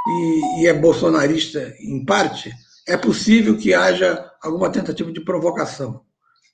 e, 0.07 0.63
e 0.63 0.67
é 0.67 0.75
bolsonarista 0.75 1.75
em 1.81 2.05
parte, 2.05 2.53
é 2.87 2.97
possível 2.97 3.57
que 3.57 3.73
haja 3.73 4.31
alguma 4.43 4.71
tentativa 4.71 5.11
de 5.11 5.21
provocação. 5.21 6.03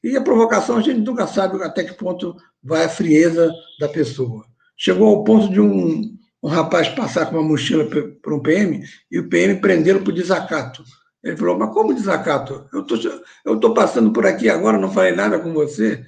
E 0.02 0.16
a 0.16 0.22
provocação 0.22 0.76
a 0.76 0.80
gente 0.80 1.00
nunca 1.00 1.26
sabe 1.26 1.62
até 1.62 1.84
que 1.84 1.94
ponto 1.94 2.34
vai 2.62 2.84
a 2.84 2.88
frieza 2.88 3.52
da 3.78 3.88
pessoa. 3.88 4.44
Chegou 4.76 5.08
ao 5.08 5.24
ponto 5.24 5.52
de 5.52 5.60
um, 5.60 6.16
um 6.42 6.48
rapaz 6.48 6.88
passar 6.88 7.26
com 7.26 7.36
uma 7.36 7.46
mochila 7.46 7.84
para 8.22 8.34
um 8.34 8.40
PM 8.40 8.82
e 9.10 9.18
o 9.18 9.28
PM 9.28 9.60
prendê-lo 9.60 10.00
por 10.00 10.12
desacato. 10.12 10.82
Ele 11.22 11.36
falou, 11.36 11.58
mas 11.58 11.72
como 11.72 11.94
desacato? 11.94 12.66
Eu 12.72 12.82
tô, 12.82 12.94
estou 12.96 13.74
passando 13.74 14.12
por 14.12 14.26
aqui 14.26 14.48
agora, 14.48 14.78
não 14.78 14.90
falei 14.90 15.12
nada 15.14 15.38
com 15.38 15.52
você. 15.52 16.04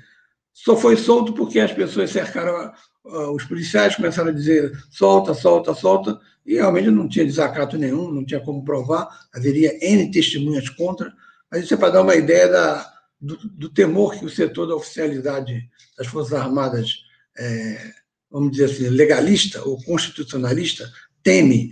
Só 0.53 0.77
foi 0.77 0.97
solto 0.97 1.33
porque 1.35 1.61
as 1.61 1.73
pessoas 1.73 2.11
cercaram 2.11 2.73
os 3.05 3.45
policiais, 3.45 3.97
começaram 3.97 4.31
a 4.31 4.35
dizer 4.35 4.73
solta, 4.91 5.35
solta, 5.35 5.75
solta, 5.75 6.19
e 6.47 6.55
realmente 6.55 6.91
não 6.91 7.09
tinha 7.09 7.25
desacato 7.25 7.77
nenhum, 7.77 8.11
não 8.11 8.25
tinha 8.25 8.41
como 8.41 8.65
provar, 8.65 9.09
haveria 9.33 9.77
N 9.85 10.11
testemunhas 10.11 10.69
contra, 10.69 11.13
mas 11.51 11.65
isso 11.65 11.75
é 11.75 11.77
para 11.77 11.91
dar 11.91 12.03
uma 12.03 12.15
ideia 12.15 12.49
da, 12.49 12.93
do, 13.21 13.37
do 13.37 13.69
temor 13.69 14.19
que 14.19 14.25
o 14.25 14.31
setor 14.31 14.67
da 14.67 14.75
oficialidade 14.75 15.69
das 15.97 16.07
Forças 16.07 16.33
Armadas, 16.33 17.05
é, 17.39 17.93
vamos 18.31 18.53
dizer 18.53 18.65
assim, 18.65 18.89
legalista 18.89 19.63
ou 19.63 19.83
constitucionalista, 19.85 20.91
teme. 21.23 21.71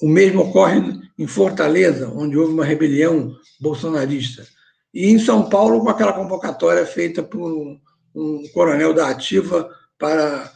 O 0.00 0.08
mesmo 0.08 0.42
ocorre 0.42 0.80
em 1.18 1.26
Fortaleza, 1.26 2.08
onde 2.08 2.36
houve 2.36 2.52
uma 2.52 2.64
rebelião 2.64 3.36
bolsonarista. 3.60 4.46
E 4.94 5.06
em 5.06 5.18
São 5.18 5.48
Paulo, 5.48 5.80
com 5.80 5.88
aquela 5.88 6.12
convocatória 6.12 6.86
feita 6.86 7.22
por 7.22 7.78
um, 8.14 8.42
coronel 8.52 8.94
da 8.94 9.08
Ativa 9.08 9.68
para 9.98 10.50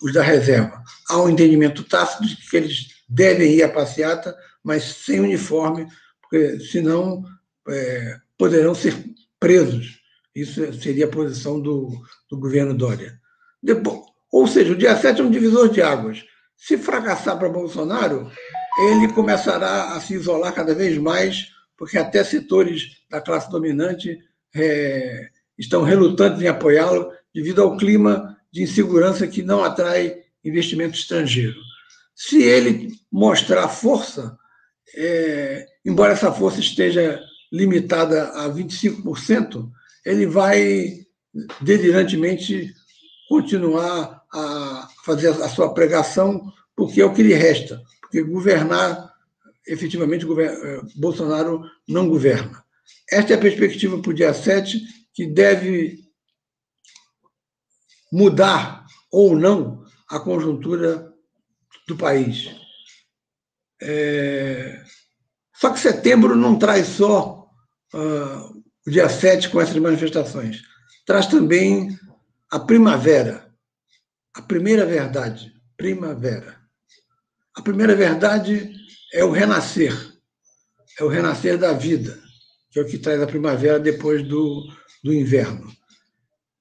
os 0.00 0.12
da 0.12 0.22
reserva. 0.22 0.82
Há 1.08 1.20
um 1.20 1.28
entendimento 1.28 1.84
tácito 1.84 2.26
de 2.26 2.36
que 2.48 2.56
eles 2.56 2.88
devem 3.08 3.52
ir 3.52 3.62
à 3.62 3.68
passeata, 3.68 4.36
mas 4.62 4.84
sem 4.84 5.20
uniforme, 5.20 5.86
porque 6.20 6.60
senão 6.60 7.24
é, 7.68 8.16
poderão 8.38 8.74
ser 8.74 8.96
presos. 9.40 10.00
Isso 10.34 10.72
seria 10.80 11.06
a 11.06 11.10
posição 11.10 11.60
do, 11.60 11.90
do 12.30 12.38
governo 12.38 12.74
Dória. 12.74 13.18
Depois, 13.62 14.00
ou 14.30 14.46
seja, 14.46 14.72
o 14.72 14.76
dia 14.76 14.96
7 14.96 15.20
é 15.20 15.24
um 15.24 15.30
divisor 15.30 15.68
de 15.68 15.82
águas. 15.82 16.24
Se 16.64 16.78
fracassar 16.78 17.36
para 17.36 17.48
Bolsonaro, 17.48 18.30
ele 18.86 19.12
começará 19.12 19.96
a 19.96 20.00
se 20.00 20.14
isolar 20.14 20.54
cada 20.54 20.72
vez 20.72 20.96
mais, 20.96 21.48
porque 21.76 21.98
até 21.98 22.22
setores 22.22 22.98
da 23.10 23.20
classe 23.20 23.50
dominante 23.50 24.16
é, 24.54 25.28
estão 25.58 25.82
relutantes 25.82 26.40
em 26.40 26.46
apoiá-lo 26.46 27.10
devido 27.34 27.62
ao 27.62 27.76
clima 27.76 28.38
de 28.52 28.62
insegurança 28.62 29.26
que 29.26 29.42
não 29.42 29.64
atrai 29.64 30.22
investimento 30.44 30.94
estrangeiro. 30.94 31.58
Se 32.14 32.40
ele 32.40 32.92
mostrar 33.10 33.66
força, 33.66 34.38
é, 34.94 35.66
embora 35.84 36.12
essa 36.12 36.30
força 36.30 36.60
esteja 36.60 37.20
limitada 37.52 38.28
a 38.28 38.48
25%, 38.48 39.68
ele 40.06 40.26
vai 40.26 41.00
delirantemente 41.60 42.72
continuar 43.32 44.22
a 44.30 44.88
fazer 45.06 45.28
a 45.28 45.48
sua 45.48 45.72
pregação, 45.72 46.52
porque 46.76 47.00
é 47.00 47.04
o 47.06 47.14
que 47.14 47.22
lhe 47.22 47.32
resta, 47.32 47.82
porque 48.02 48.22
governar, 48.22 49.10
efetivamente, 49.66 50.26
eh, 50.26 50.80
Bolsonaro 50.96 51.62
não 51.88 52.10
governa. 52.10 52.62
Esta 53.10 53.32
é 53.32 53.36
a 53.36 53.40
perspectiva 53.40 53.98
para 54.02 54.10
o 54.10 54.14
dia 54.14 54.34
7, 54.34 54.78
que 55.14 55.26
deve 55.26 56.04
mudar 58.12 58.84
ou 59.10 59.34
não 59.34 59.82
a 60.10 60.20
conjuntura 60.20 61.10
do 61.88 61.96
país. 61.96 62.54
É... 63.80 64.84
Só 65.54 65.70
que 65.70 65.80
setembro 65.80 66.36
não 66.36 66.58
traz 66.58 66.86
só 66.86 67.48
uh, 67.94 68.62
o 68.86 68.90
dia 68.90 69.08
7 69.08 69.48
com 69.48 69.58
essas 69.58 69.76
manifestações. 69.78 70.60
Traz 71.06 71.26
também 71.26 71.98
a 72.52 72.60
primavera, 72.60 73.50
a 74.34 74.42
primeira 74.42 74.84
verdade, 74.84 75.52
primavera. 75.74 76.60
A 77.56 77.62
primeira 77.62 77.96
verdade 77.96 78.74
é 79.12 79.24
o 79.24 79.30
renascer, 79.30 79.92
é 80.98 81.02
o 81.02 81.08
renascer 81.08 81.56
da 81.56 81.72
vida, 81.72 82.22
que 82.70 82.78
é 82.78 82.82
o 82.82 82.86
que 82.86 82.98
traz 82.98 83.22
a 83.22 83.26
primavera 83.26 83.80
depois 83.80 84.22
do, 84.28 84.70
do 85.02 85.14
inverno. 85.14 85.72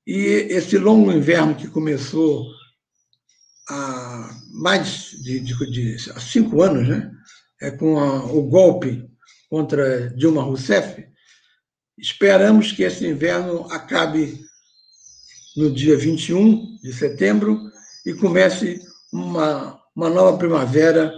E 0.08 0.16
esse 0.50 0.78
longo 0.78 1.12
inverno 1.12 1.56
que 1.56 1.68
começou 1.68 2.48
há 3.70 4.30
mais 4.54 5.12
de, 5.22 5.42
de, 5.42 5.72
de 5.72 6.12
há 6.12 6.20
cinco 6.22 6.62
anos, 6.62 6.88
né? 6.88 7.12
é 7.62 7.70
com 7.70 8.00
a, 8.00 8.26
o 8.26 8.42
golpe 8.44 9.08
contra 9.50 10.10
Dilma 10.16 10.42
Rousseff, 10.42 11.12
Esperamos 12.02 12.72
que 12.72 12.82
esse 12.82 13.06
inverno 13.06 13.72
acabe 13.72 14.44
no 15.56 15.70
dia 15.70 15.98
21 15.98 16.78
de 16.82 16.94
setembro 16.94 17.60
e 18.06 18.14
comece 18.14 18.80
uma, 19.12 19.80
uma 19.96 20.10
nova 20.10 20.38
primavera, 20.38 21.14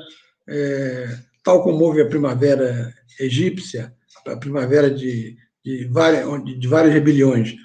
é, 0.48 1.18
tal 1.44 1.64
como 1.64 1.84
houve 1.84 2.02
a 2.02 2.08
primavera 2.08 2.94
egípcia, 3.20 3.94
a 4.28 4.36
primavera 4.36 4.90
de, 4.90 5.38
de, 5.64 5.86
várias, 5.86 6.28
de 6.60 6.68
várias 6.68 6.94
rebeliões. 6.94 7.56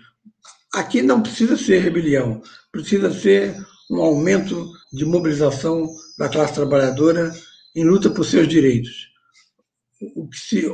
Aqui 0.75 1.03
não 1.03 1.23
precisa 1.23 1.57
ser 1.57 1.81
rebelião, 1.81 2.43
precisa 2.71 3.13
ser 3.13 3.57
um 3.91 4.01
aumento 4.01 4.71
de 4.93 5.05
mobilização 5.05 5.89
da 6.19 6.29
classe 6.29 6.55
trabalhadora 6.55 7.33
em 7.75 7.85
luta 7.85 8.11
por 8.11 8.25
seus 8.25 8.47
direitos. 8.47 9.09
O 10.15 10.29
que 10.29 10.39
se 10.39 10.67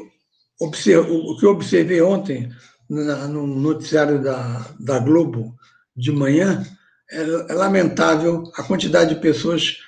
o 0.60 0.70
que 0.70 1.46
eu 1.46 1.50
observei 1.50 2.00
ontem 2.00 2.50
no 2.88 3.46
noticiário 3.46 4.22
da, 4.22 4.74
da 4.78 4.98
Globo 4.98 5.54
de 5.96 6.10
manhã 6.10 6.64
é, 7.10 7.20
é 7.20 7.54
lamentável 7.54 8.42
a 8.56 8.62
quantidade 8.62 9.14
de 9.14 9.20
pessoas 9.20 9.78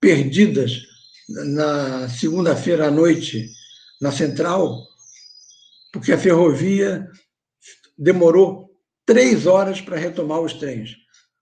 perdidas 0.00 0.82
na 1.28 2.08
segunda-feira 2.08 2.86
à 2.86 2.90
noite 2.90 3.50
na 4.00 4.12
central, 4.12 4.86
porque 5.92 6.12
a 6.12 6.18
ferrovia 6.18 7.08
demorou 7.96 8.70
três 9.04 9.46
horas 9.46 9.80
para 9.80 9.96
retomar 9.96 10.40
os 10.40 10.52
trens, 10.52 10.96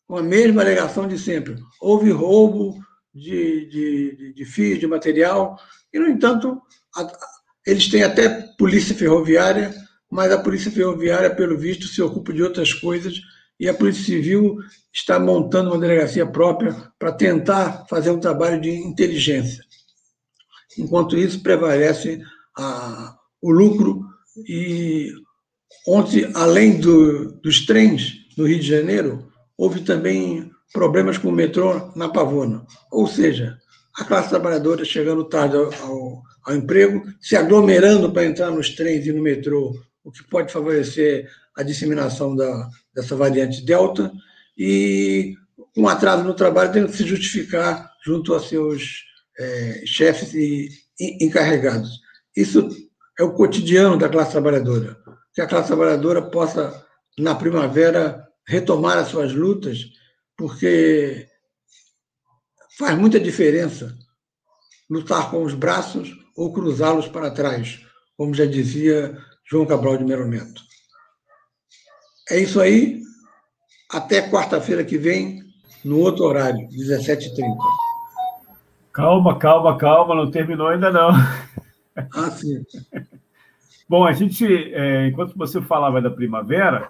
com 0.06 0.16
a 0.16 0.22
mesma 0.22 0.62
alegação 0.62 1.08
de 1.08 1.18
sempre. 1.18 1.56
Houve 1.80 2.10
roubo 2.10 2.78
de, 3.12 3.68
de, 3.68 4.16
de, 4.16 4.32
de 4.34 4.44
fio, 4.44 4.78
de 4.78 4.86
material, 4.86 5.58
e, 5.92 5.98
no 5.98 6.08
entanto, 6.08 6.60
a, 6.96 7.10
eles 7.66 7.88
têm 7.88 8.02
até 8.02 8.28
polícia 8.58 8.94
ferroviária, 8.94 9.74
mas 10.10 10.30
a 10.30 10.38
polícia 10.38 10.70
ferroviária, 10.70 11.34
pelo 11.34 11.58
visto, 11.58 11.86
se 11.86 12.00
ocupa 12.00 12.32
de 12.32 12.42
outras 12.42 12.72
coisas 12.72 13.20
e 13.64 13.68
a 13.68 13.72
Polícia 13.72 14.04
Civil 14.04 14.58
está 14.92 15.18
montando 15.18 15.70
uma 15.70 15.78
delegacia 15.78 16.26
própria 16.26 16.76
para 16.98 17.10
tentar 17.10 17.86
fazer 17.88 18.10
um 18.10 18.20
trabalho 18.20 18.60
de 18.60 18.68
inteligência. 18.68 19.64
Enquanto 20.78 21.16
isso, 21.16 21.42
prevalece 21.42 22.20
a, 22.58 23.16
o 23.40 23.50
lucro 23.50 24.04
e 24.46 25.10
ontem, 25.88 26.30
além 26.34 26.78
do, 26.78 27.32
dos 27.40 27.64
trens 27.64 28.12
no 28.36 28.46
Rio 28.46 28.60
de 28.60 28.68
Janeiro, 28.68 29.32
houve 29.56 29.80
também 29.80 30.50
problemas 30.70 31.16
com 31.16 31.28
o 31.28 31.32
metrô 31.32 31.90
na 31.96 32.10
Pavona. 32.10 32.66
Ou 32.92 33.06
seja, 33.06 33.56
a 33.96 34.04
classe 34.04 34.28
trabalhadora 34.28 34.84
chegando 34.84 35.24
tarde 35.24 35.56
ao, 35.56 36.22
ao 36.44 36.54
emprego, 36.54 37.02
se 37.18 37.34
aglomerando 37.34 38.12
para 38.12 38.26
entrar 38.26 38.50
nos 38.50 38.68
trens 38.74 39.06
e 39.06 39.12
no 39.12 39.22
metrô, 39.22 39.74
o 40.04 40.12
que 40.12 40.22
pode 40.28 40.52
favorecer 40.52 41.30
a 41.56 41.62
disseminação 41.62 42.34
da, 42.34 42.68
dessa 42.94 43.16
variante 43.16 43.64
Delta, 43.64 44.12
e 44.56 45.34
um 45.76 45.88
atraso 45.88 46.24
no 46.24 46.34
trabalho 46.34 46.72
tendo 46.72 46.88
que 46.88 46.96
se 46.96 47.06
justificar 47.06 47.90
junto 48.04 48.34
a 48.34 48.40
seus 48.40 49.04
é, 49.38 49.82
chefes 49.84 50.34
e, 50.34 50.68
encarregados. 51.20 52.00
Isso 52.36 52.68
é 53.18 53.22
o 53.22 53.32
cotidiano 53.32 53.98
da 53.98 54.08
classe 54.08 54.32
trabalhadora. 54.32 54.96
Que 55.32 55.40
a 55.40 55.46
classe 55.46 55.68
trabalhadora 55.68 56.22
possa, 56.22 56.84
na 57.18 57.34
primavera, 57.34 58.24
retomar 58.46 58.98
as 58.98 59.08
suas 59.08 59.32
lutas, 59.32 59.78
porque 60.36 61.26
faz 62.78 62.96
muita 62.98 63.18
diferença 63.18 63.96
lutar 64.88 65.30
com 65.30 65.42
os 65.42 65.54
braços 65.54 66.12
ou 66.36 66.52
cruzá-los 66.52 67.08
para 67.08 67.30
trás, 67.30 67.80
como 68.16 68.34
já 68.34 68.44
dizia 68.44 69.16
João 69.48 69.66
Cabral 69.66 69.96
de 69.96 70.04
Melo 70.04 70.26
Neto. 70.26 70.62
É 72.30 72.38
isso 72.38 72.60
aí. 72.60 73.02
Até 73.90 74.28
quarta-feira 74.28 74.84
que 74.84 74.96
vem, 74.96 75.42
no 75.84 75.98
outro 75.98 76.24
horário, 76.24 76.68
17h30. 76.68 77.56
Calma, 78.92 79.38
calma, 79.38 79.76
calma, 79.76 80.14
não 80.14 80.30
terminou 80.30 80.68
ainda 80.68 80.90
não. 80.90 81.10
Ah, 82.12 82.28
sim. 82.28 82.60
Bom, 83.88 84.04
a 84.04 84.12
gente, 84.12 84.44
é, 84.74 85.06
enquanto 85.06 85.38
você 85.38 85.62
falava 85.62 86.02
da 86.02 86.10
primavera, 86.10 86.88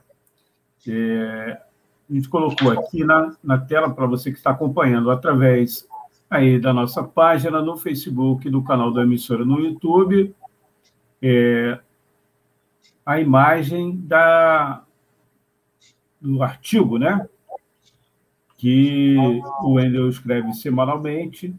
é, 0.88 1.60
a 2.08 2.14
gente 2.14 2.26
colocou 2.26 2.70
aqui 2.70 3.04
na, 3.04 3.36
na 3.44 3.58
tela 3.58 3.90
para 3.90 4.06
você 4.06 4.30
que 4.30 4.38
está 4.38 4.50
acompanhando 4.50 5.10
através 5.10 5.86
aí 6.30 6.58
da 6.58 6.72
nossa 6.72 7.02
página 7.02 7.60
no 7.60 7.76
Facebook, 7.76 8.48
do 8.48 8.62
canal 8.62 8.92
da 8.92 9.02
emissora 9.02 9.44
no 9.44 9.60
YouTube, 9.60 10.34
é, 11.20 11.78
a 13.04 13.20
imagem 13.20 13.98
da, 13.98 14.83
do 16.24 16.42
artigo, 16.42 16.98
né? 16.98 17.26
Que 18.56 19.16
o 19.62 19.72
Wendel 19.72 20.08
escreve 20.08 20.52
semanalmente. 20.54 21.54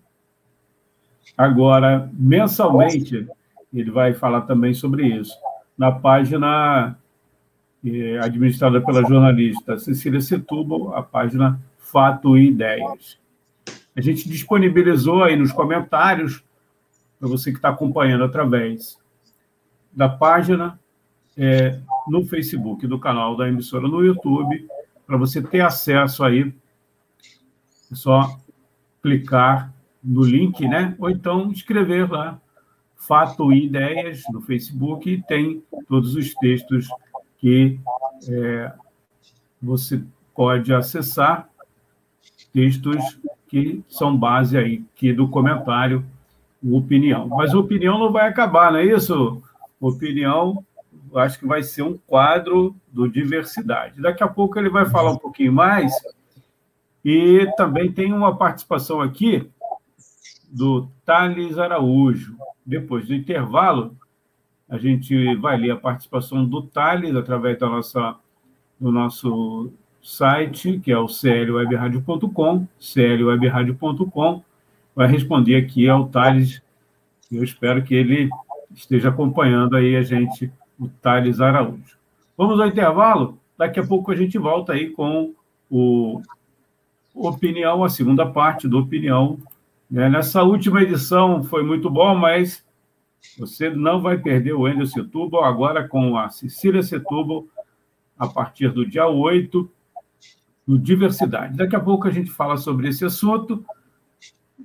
Agora, 1.38 2.10
mensalmente, 2.13 3.28
ele 3.73 3.91
vai 3.91 4.13
falar 4.13 4.41
também 4.41 4.73
sobre 4.73 5.06
isso. 5.08 5.36
Na 5.78 5.91
página 5.91 6.97
é, 7.86 8.19
administrada 8.19 8.82
pela 8.82 9.01
jornalista 9.08 9.78
Cecília 9.78 10.21
Setúbal, 10.21 10.95
a 10.95 11.04
página 11.04 11.60
Fato 11.78 12.38
e 12.38 12.47
Ideias. 12.47 13.19
A 13.95 14.01
gente 14.01 14.28
disponibilizou 14.28 15.23
aí 15.23 15.36
nos 15.36 15.51
comentários, 15.51 16.43
para 17.19 17.30
você 17.30 17.51
que 17.51 17.58
está 17.58 17.69
acompanhando 17.69 18.23
através 18.23 18.97
da 19.91 20.10
página, 20.10 20.80
é, 21.37 21.79
no 22.07 22.25
Facebook, 22.25 22.85
do 22.87 22.99
canal 22.99 23.35
da 23.35 23.47
emissora 23.47 23.87
no 23.87 24.03
YouTube, 24.03 24.67
para 25.05 25.17
você 25.17 25.41
ter 25.41 25.61
acesso 25.61 26.23
aí. 26.23 26.53
É 27.91 27.95
só 27.95 28.37
clicar 29.01 29.73
no 30.03 30.23
link, 30.23 30.67
né? 30.67 30.95
Ou 30.99 31.09
então 31.09 31.51
escrever 31.51 32.09
lá 32.09 32.39
Fato 32.95 33.51
e 33.51 33.65
Ideias 33.65 34.23
no 34.31 34.41
Facebook 34.41 35.09
e 35.09 35.21
tem 35.21 35.63
todos 35.87 36.15
os 36.15 36.33
textos 36.35 36.87
que 37.37 37.79
é, 38.27 38.71
você 39.61 40.03
pode 40.33 40.73
acessar, 40.73 41.47
textos 42.51 43.19
que 43.47 43.83
são 43.87 44.17
base 44.17 44.57
aí 44.57 44.83
que 44.95 45.13
do 45.13 45.27
comentário 45.27 46.03
opinião. 46.63 47.27
Mas 47.27 47.53
opinião 47.53 47.99
não 47.99 48.11
vai 48.11 48.27
acabar, 48.27 48.71
não 48.71 48.79
é 48.79 48.85
isso? 48.85 49.41
Opinião, 49.79 50.65
acho 51.19 51.39
que 51.39 51.47
vai 51.47 51.63
ser 51.63 51.84
um 51.84 51.97
quadro 51.97 52.75
do 52.91 53.08
diversidade. 53.08 54.01
Daqui 54.01 54.23
a 54.23 54.28
pouco 54.28 54.60
ele 54.60 54.69
vai 54.69 54.86
falar 54.86 55.12
um 55.12 55.17
pouquinho 55.17 55.54
mais. 55.54 55.91
E 57.04 57.47
também 57.56 57.91
tem 57.91 58.12
uma 58.12 58.36
participação 58.36 59.01
aqui 59.01 59.49
do 60.49 60.88
Thales 61.06 61.58
Araújo. 61.58 62.36
Depois 62.65 63.08
do 63.08 63.13
intervalo, 63.13 63.95
a 64.67 64.78
gente 64.78 65.36
vai 65.36 65.58
ler 65.58 65.71
a 65.71 65.78
participação 65.78 66.45
do 66.45 66.63
Thales 66.63 67.15
através 67.15 67.60
da 67.60 67.69
nossa, 67.69 68.15
do 68.80 68.91
nosso 68.91 69.71
site, 70.01 70.80
que 70.80 70.91
é 70.91 70.97
o 70.97 71.08
clwebradio.com, 71.08 72.67
clwebradio.com, 72.80 74.43
vai 74.95 75.08
responder 75.08 75.56
aqui 75.56 75.89
ao 75.89 76.08
Thales. 76.08 76.62
Eu 77.32 77.43
espero 77.43 77.84
que 77.84 77.93
ele 77.95 78.30
esteja 78.73 79.10
acompanhando 79.10 79.75
aí 79.75 79.95
a 79.95 80.04
gente, 80.04 80.51
o 80.79 80.88
Thales 80.88 81.39
Araújo. 81.39 81.97
Vamos 82.38 82.59
ao 82.59 82.67
intervalo? 82.67 83.38
Daqui 83.57 83.79
a 83.79 83.85
pouco 83.85 84.11
a 84.11 84.15
gente 84.15 84.38
volta 84.38 84.73
aí 84.73 84.89
com 84.89 85.33
o 85.69 86.21
Opinião, 87.13 87.83
a 87.83 87.89
segunda 87.89 88.25
parte 88.25 88.67
do 88.67 88.79
Opinião. 88.79 89.39
Né? 89.89 90.09
Nessa 90.09 90.43
última 90.43 90.81
edição 90.81 91.43
foi 91.43 91.63
muito 91.63 91.89
bom, 91.89 92.13
mas 92.13 92.65
você 93.39 93.69
não 93.69 94.01
vai 94.01 94.17
perder 94.17 94.53
o 94.53 94.61
Wendel 94.61 94.85
Setúbal 94.85 95.43
agora 95.43 95.88
com 95.88 96.17
a 96.17 96.29
Cecília 96.29 96.83
Setúbal 96.83 97.45
a 98.17 98.27
partir 98.27 98.69
do 98.69 98.85
dia 98.85 99.07
8 99.07 99.69
no 100.67 100.77
Diversidade. 100.77 101.57
Daqui 101.57 101.75
a 101.75 101.79
pouco 101.79 102.07
a 102.07 102.11
gente 102.11 102.29
fala 102.29 102.57
sobre 102.57 102.89
esse 102.89 103.05
assunto. 103.05 103.63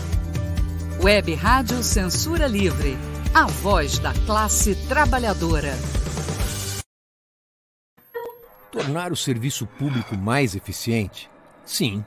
Web 1.01 1.33
Rádio 1.33 1.81
Censura 1.83 2.45
Livre. 2.45 2.97
A 3.33 3.47
voz 3.47 3.97
da 3.97 4.13
classe 4.25 4.75
trabalhadora. 4.87 5.73
Tornar 8.73 9.11
o 9.11 9.15
serviço 9.15 9.67
público 9.67 10.17
mais 10.17 10.55
eficiente? 10.55 11.29
Sim. 11.63 12.03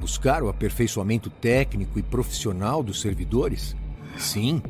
Buscar 0.00 0.42
o 0.42 0.48
aperfeiçoamento 0.48 1.30
técnico 1.30 1.96
e 1.96 2.02
profissional 2.02 2.82
dos 2.82 3.00
servidores? 3.00 3.76
Sim. 4.18 4.60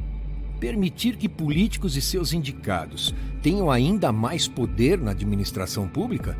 Permitir 0.60 1.16
que 1.16 1.26
políticos 1.26 1.96
e 1.96 2.02
seus 2.02 2.34
indicados 2.34 3.14
tenham 3.42 3.70
ainda 3.70 4.12
mais 4.12 4.46
poder 4.46 5.00
na 5.00 5.12
administração 5.12 5.88
pública? 5.88 6.36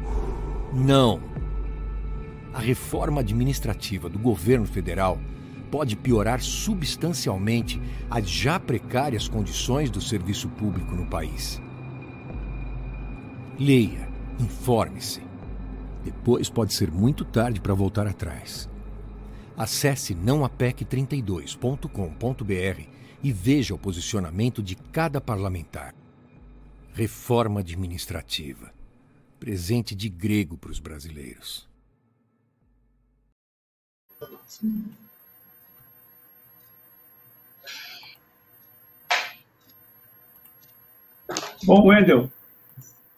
Não. 0.75 1.19
A 2.53 2.59
reforma 2.59 3.23
administrativa 3.23 4.11
do 4.11 4.19
governo 4.19 4.67
federal 4.67 5.19
pode 5.71 5.97
piorar 5.97 6.43
substancialmente 6.43 7.81
as 8.11 8.29
já 8.29 8.61
precárias 8.61 9.27
condições 9.27 9.89
do 9.89 10.03
serviço 10.03 10.51
público 10.51 10.95
no 10.95 11.07
país. 11.07 11.63
Leia, 13.59 14.07
informe-se. 14.39 15.23
Depois 16.05 16.51
pode 16.51 16.75
ser 16.75 16.91
muito 16.91 17.25
tarde 17.25 17.59
para 17.59 17.73
voltar 17.73 18.07
atrás. 18.07 18.69
Acesse 19.57 20.15
nãoapec32.com.br 20.15 22.83
e 23.23 23.33
veja 23.33 23.75
o 23.75 23.79
posicionamento 23.79 24.63
de 24.63 24.77
cada 24.77 25.23
parlamentar. 25.23 25.95
Reforma 26.93 27.61
administrativa. 27.61 28.75
Presente 29.41 29.95
de 29.95 30.11
grego 30.11 30.59
para 30.59 30.71
os 30.71 30.79
brasileiros. 30.79 31.67
Bom, 41.65 41.87
Wendel, 41.87 42.31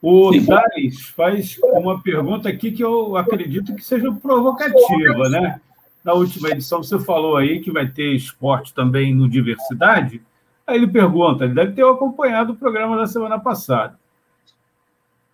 o 0.01 0.31
Thales 0.45 1.09
faz 1.09 1.59
uma 1.63 2.01
pergunta 2.01 2.49
aqui 2.49 2.71
que 2.71 2.85
eu 2.85 3.17
acredito 3.17 3.75
que 3.75 3.85
seja 3.85 4.13
provocativa, 4.13 5.29
né? 5.29 5.61
na 6.09 6.15
última 6.15 6.49
edição 6.49 6.83
você 6.83 6.99
falou 6.99 7.37
aí 7.37 7.61
que 7.61 7.71
vai 7.71 7.87
ter 7.87 8.15
esporte 8.15 8.73
também 8.73 9.15
no 9.15 9.29
Diversidade. 9.29 10.23
Aí 10.67 10.77
ele 10.77 10.87
pergunta, 10.87 11.45
ele 11.45 11.53
deve 11.53 11.73
ter 11.73 11.85
acompanhado 11.85 12.55
o 12.55 12.57
programa 12.57 12.97
da 12.97 13.07
semana 13.07 13.39
passada. 13.39 13.99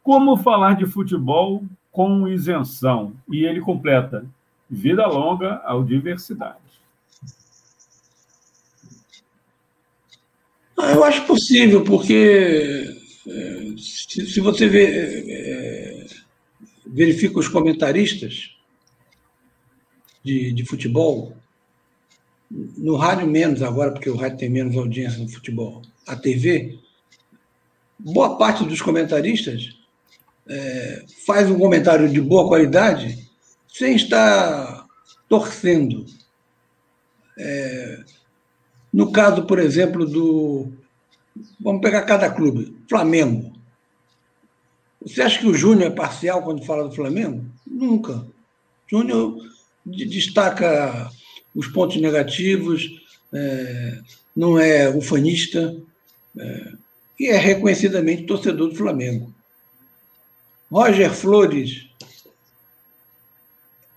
Como 0.03 0.37
falar 0.37 0.75
de 0.75 0.85
futebol 0.85 1.63
com 1.93 2.27
isenção. 2.27 3.13
E 3.31 3.45
ele 3.45 3.61
completa: 3.61 4.27
vida 4.69 5.07
longa 5.07 5.61
ao 5.65 5.85
diversidade. 5.85 6.59
Ah, 10.77 10.91
eu 10.91 11.05
acho 11.05 11.25
possível, 11.25 11.85
porque 11.85 12.85
é, 13.27 13.75
se, 13.79 14.41
você 14.41 14.69
vê, 14.69 14.87
é, 15.29 16.07
verifica 16.87 17.39
os 17.39 17.49
comentaristas 17.49 18.57
de, 20.23 20.53
de 20.53 20.65
futebol, 20.65 21.37
no 22.51 22.97
rádio 22.97 23.27
menos 23.27 23.63
agora, 23.63 23.93
porque 23.93 24.11
o 24.11 24.17
rádio 24.17 24.39
tem 24.39 24.49
menos 24.49 24.77
audiência 24.77 25.19
no 25.19 25.29
futebol, 25.29 25.83
a 26.07 26.15
TV, 26.15 26.79
boa 27.99 28.37
parte 28.37 28.65
dos 28.65 28.83
comentaristas 28.83 29.77
é, 30.49 31.05
faz 31.27 31.51
um 31.51 31.59
comentário 31.59 32.09
de 32.09 32.21
boa 32.21 32.47
qualidade 32.47 33.31
sem 33.69 33.97
estar 33.97 34.87
torcendo. 35.29 36.07
É, 37.39 38.05
no 38.93 39.11
caso, 39.11 39.47
por 39.47 39.59
exemplo, 39.59 40.07
do. 40.07 40.73
Vamos 41.61 41.81
pegar 41.81 42.03
cada 42.03 42.31
clube. 42.31 42.77
Flamengo. 42.89 43.53
Você 45.01 45.21
acha 45.21 45.39
que 45.39 45.47
o 45.47 45.55
Júnior 45.55 45.91
é 45.91 45.95
parcial 45.95 46.43
quando 46.43 46.65
fala 46.65 46.89
do 46.89 46.95
Flamengo? 46.95 47.45
Nunca. 47.67 48.27
Júnior 48.87 49.37
destaca 49.85 51.11
os 51.55 51.69
pontos 51.69 52.01
negativos, 52.01 52.89
é, 53.33 54.01
não 54.35 54.59
é 54.59 54.89
ufanista 54.89 55.77
é, 56.37 56.73
e 57.19 57.29
é 57.29 57.37
reconhecidamente 57.37 58.25
torcedor 58.25 58.69
do 58.69 58.75
Flamengo. 58.75 59.33
Roger 60.71 61.13
Flores, 61.13 61.87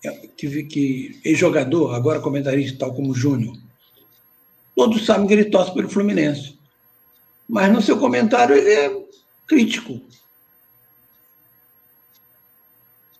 é, 0.04 0.12
que, 0.36 0.64
que 0.64 1.20
ex-jogador, 1.24 1.96
agora 1.96 2.20
comentarista, 2.20 2.80
tal 2.80 2.94
como 2.94 3.16
Júnior, 3.16 3.58
todos 4.76 5.06
sabem 5.06 5.28
que 5.28 5.34
ele 5.34 5.46
torce 5.46 5.74
pelo 5.74 5.90
Fluminense. 5.90 6.57
Mas 7.48 7.72
no 7.72 7.82
seu 7.82 7.98
comentário 7.98 8.56
ele 8.56 8.70
é 8.70 9.04
crítico. 9.48 10.02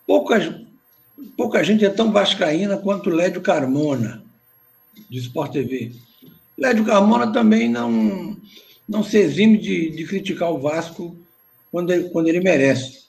Poucas, 0.06 0.54
pouca 1.36 1.62
gente 1.62 1.84
é 1.84 1.90
tão 1.90 2.12
vascaína 2.12 2.76
quanto 2.76 3.10
Lédio 3.10 3.40
Carmona, 3.40 4.22
de 5.08 5.18
Sport 5.18 5.52
TV. 5.52 5.92
Lédio 6.56 6.84
Carmona 6.84 7.32
também 7.32 7.68
não, 7.68 8.36
não 8.88 9.02
se 9.02 9.18
exime 9.18 9.58
de, 9.58 9.90
de 9.90 10.06
criticar 10.06 10.50
o 10.50 10.60
Vasco 10.60 11.16
quando 11.70 11.92
ele, 11.92 12.10
quando 12.10 12.28
ele 12.28 12.40
merece. 12.40 13.04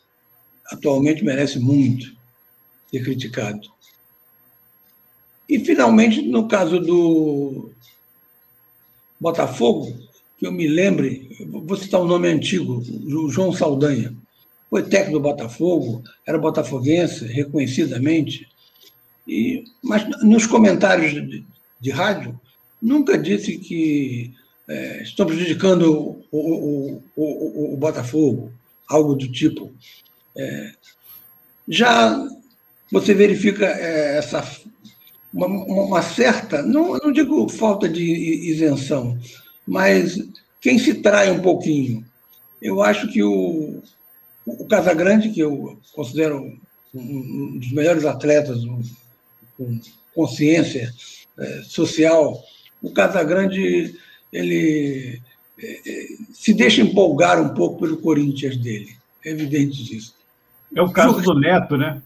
Atualmente 0.71 1.23
merece 1.23 1.57
muito 1.59 2.13
ser 2.91 3.03
criticado. 3.03 3.69
E, 5.47 5.59
finalmente, 5.59 6.21
no 6.21 6.47
caso 6.47 6.79
do 6.79 7.71
Botafogo, 9.19 9.97
que 10.39 10.47
eu 10.47 10.51
me 10.53 10.67
lembre, 10.67 11.29
vou 11.49 11.75
citar 11.75 12.01
um 12.01 12.07
nome 12.07 12.29
antigo, 12.29 12.81
João 13.29 13.51
Saldanha. 13.51 14.13
Foi 14.69 14.83
técnico 14.83 15.19
do 15.19 15.23
Botafogo, 15.23 16.01
era 16.25 16.37
botafoguense, 16.37 17.25
reconhecidamente, 17.25 18.47
e, 19.27 19.65
mas 19.83 20.07
nos 20.23 20.47
comentários 20.47 21.11
de, 21.11 21.43
de 21.79 21.89
rádio, 21.91 22.39
nunca 22.81 23.17
disse 23.17 23.57
que 23.57 24.33
é, 24.67 25.03
estão 25.03 25.25
prejudicando 25.25 26.23
o, 26.31 26.37
o, 26.37 27.03
o, 27.15 27.73
o, 27.73 27.77
Botafogo, 27.77 28.51
algo 28.87 29.15
do 29.15 29.27
tipo. 29.27 29.71
É, 30.37 30.71
já 31.67 32.27
você 32.91 33.13
verifica 33.13 33.65
é, 33.65 34.17
essa 34.17 34.41
uma, 35.33 35.47
uma, 35.47 36.01
certa, 36.01 36.61
não, 36.63 36.97
não 36.97 37.11
digo 37.11 37.47
falta 37.49 37.89
de 37.89 38.03
isenção, 38.03 39.17
mas 39.69 40.17
quem 40.59 40.79
se 40.79 40.95
trai 40.95 41.29
um 41.29 41.41
pouquinho. 41.41 42.03
Eu 42.59 42.81
acho 42.81 43.07
que 43.07 43.21
o, 43.21 43.81
o 44.45 44.65
Casagrande, 44.65 45.29
que 45.29 45.39
eu 45.39 45.79
considero 45.93 46.57
um 46.93 47.59
dos 47.59 47.71
melhores 47.71 48.03
atletas 48.03 48.57
com 49.55 49.79
consciência 50.13 50.91
é, 51.37 51.61
social, 51.63 52.43
o 52.81 52.89
Casagrande 52.89 53.95
ele 54.33 55.21
é, 55.61 55.81
é, 55.87 56.07
se 56.33 56.51
deixa 56.53 56.81
empolgar 56.81 57.39
um 57.39 57.53
pouco 57.53 57.79
pelo 57.79 57.97
Corinthians 57.97 58.57
dele. 58.57 58.97
É 59.23 59.29
evidente 59.29 59.83
disso. 59.83 60.15
É 60.75 60.81
o 60.81 60.91
caso 60.91 61.21
do 61.21 61.39
Neto, 61.39 61.77
né? 61.77 62.01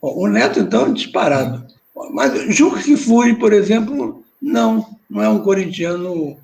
O 0.00 0.26
Neto, 0.28 0.60
então, 0.60 0.86
é 0.86 0.92
disparado. 0.92 1.66
Mas 2.12 2.54
Juca 2.54 2.80
Kfouri, 2.82 3.38
por 3.38 3.52
exemplo, 3.52 4.24
não, 4.40 4.96
não 5.08 5.22
é 5.22 5.28
um 5.28 5.42
corintiano 5.42 6.38